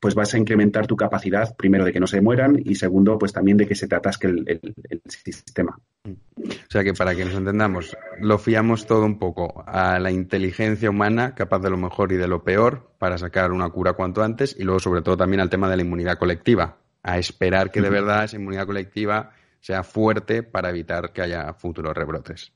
pues 0.00 0.14
vas 0.14 0.32
a 0.34 0.38
incrementar 0.38 0.86
tu 0.86 0.96
capacidad, 0.96 1.56
primero, 1.56 1.84
de 1.84 1.92
que 1.92 2.00
no 2.00 2.06
se 2.06 2.20
mueran 2.20 2.60
y 2.62 2.74
segundo, 2.74 3.18
pues 3.18 3.32
también 3.32 3.56
de 3.56 3.66
que 3.66 3.74
se 3.74 3.88
te 3.88 3.96
atasque 3.96 4.28
el, 4.28 4.62
sistema. 5.06 5.78
O 6.06 6.70
sea 6.70 6.84
que 6.84 6.92
para 6.92 7.14
que 7.14 7.24
nos 7.24 7.34
entendamos, 7.34 7.96
lo 8.20 8.38
fiamos 8.38 8.86
todo 8.86 9.04
un 9.04 9.18
poco 9.18 9.64
a 9.66 9.98
la 9.98 10.10
inteligencia 10.10 10.90
humana, 10.90 11.34
capaz 11.34 11.60
de 11.60 11.70
lo 11.70 11.76
mejor 11.76 12.12
y 12.12 12.16
de 12.16 12.28
lo 12.28 12.44
peor, 12.44 12.92
para 12.98 13.18
sacar 13.18 13.52
una 13.52 13.68
cura 13.70 13.94
cuanto 13.94 14.22
antes, 14.22 14.54
y 14.58 14.64
luego 14.64 14.80
sobre 14.80 15.02
todo 15.02 15.16
también 15.16 15.40
al 15.40 15.50
tema 15.50 15.68
de 15.68 15.76
la 15.76 15.82
inmunidad 15.82 16.18
colectiva, 16.18 16.76
a 17.06 17.18
esperar 17.18 17.70
que 17.70 17.80
de 17.80 17.88
verdad 17.88 18.24
esa 18.24 18.36
inmunidad 18.36 18.66
colectiva 18.66 19.30
sea 19.60 19.84
fuerte 19.84 20.42
para 20.42 20.70
evitar 20.70 21.12
que 21.12 21.22
haya 21.22 21.54
futuros 21.54 21.94
rebrotes. 21.94 22.52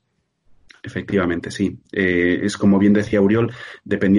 Efectivamente, 0.83 1.51
sí. 1.51 1.79
Eh, 1.91 2.41
es 2.43 2.57
como 2.57 2.77
bien 2.77 2.91
decía 2.91 3.21
Uriol, 3.21 3.53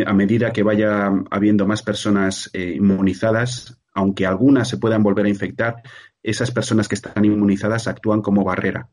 a 0.06 0.12
medida 0.14 0.50
que 0.50 0.62
vaya 0.62 1.12
habiendo 1.30 1.66
más 1.66 1.82
personas 1.82 2.48
eh, 2.54 2.72
inmunizadas, 2.76 3.78
aunque 3.92 4.24
algunas 4.24 4.68
se 4.68 4.78
puedan 4.78 5.02
volver 5.02 5.26
a 5.26 5.28
infectar, 5.28 5.82
esas 6.22 6.50
personas 6.50 6.88
que 6.88 6.94
están 6.94 7.24
inmunizadas 7.26 7.86
actúan 7.86 8.22
como 8.22 8.42
barrera 8.42 8.88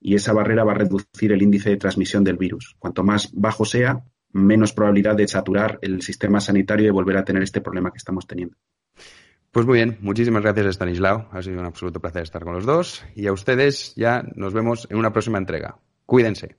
y 0.00 0.16
esa 0.16 0.32
barrera 0.32 0.64
va 0.64 0.72
a 0.72 0.76
reducir 0.76 1.30
el 1.30 1.42
índice 1.42 1.70
de 1.70 1.76
transmisión 1.76 2.24
del 2.24 2.36
virus. 2.36 2.74
Cuanto 2.80 3.04
más 3.04 3.30
bajo 3.32 3.64
sea, 3.64 4.02
menos 4.32 4.72
probabilidad 4.72 5.14
de 5.14 5.28
saturar 5.28 5.78
el 5.82 6.02
sistema 6.02 6.40
sanitario 6.40 6.88
y 6.88 6.90
volver 6.90 7.18
a 7.18 7.24
tener 7.24 7.44
este 7.44 7.60
problema 7.60 7.92
que 7.92 7.98
estamos 7.98 8.26
teniendo. 8.26 8.56
Pues 9.52 9.66
muy 9.66 9.78
bien, 9.78 9.98
muchísimas 10.00 10.42
gracias 10.42 10.66
Stanislao. 10.66 11.28
Ha 11.32 11.42
sido 11.42 11.58
un 11.58 11.66
absoluto 11.66 12.00
placer 12.00 12.22
estar 12.22 12.44
con 12.44 12.54
los 12.54 12.64
dos 12.64 13.04
y 13.16 13.26
a 13.26 13.32
ustedes 13.32 13.94
ya 13.96 14.22
nos 14.36 14.54
vemos 14.54 14.86
en 14.90 14.96
una 14.98 15.12
próxima 15.12 15.38
entrega. 15.38 15.76
Cuídense. 16.06 16.56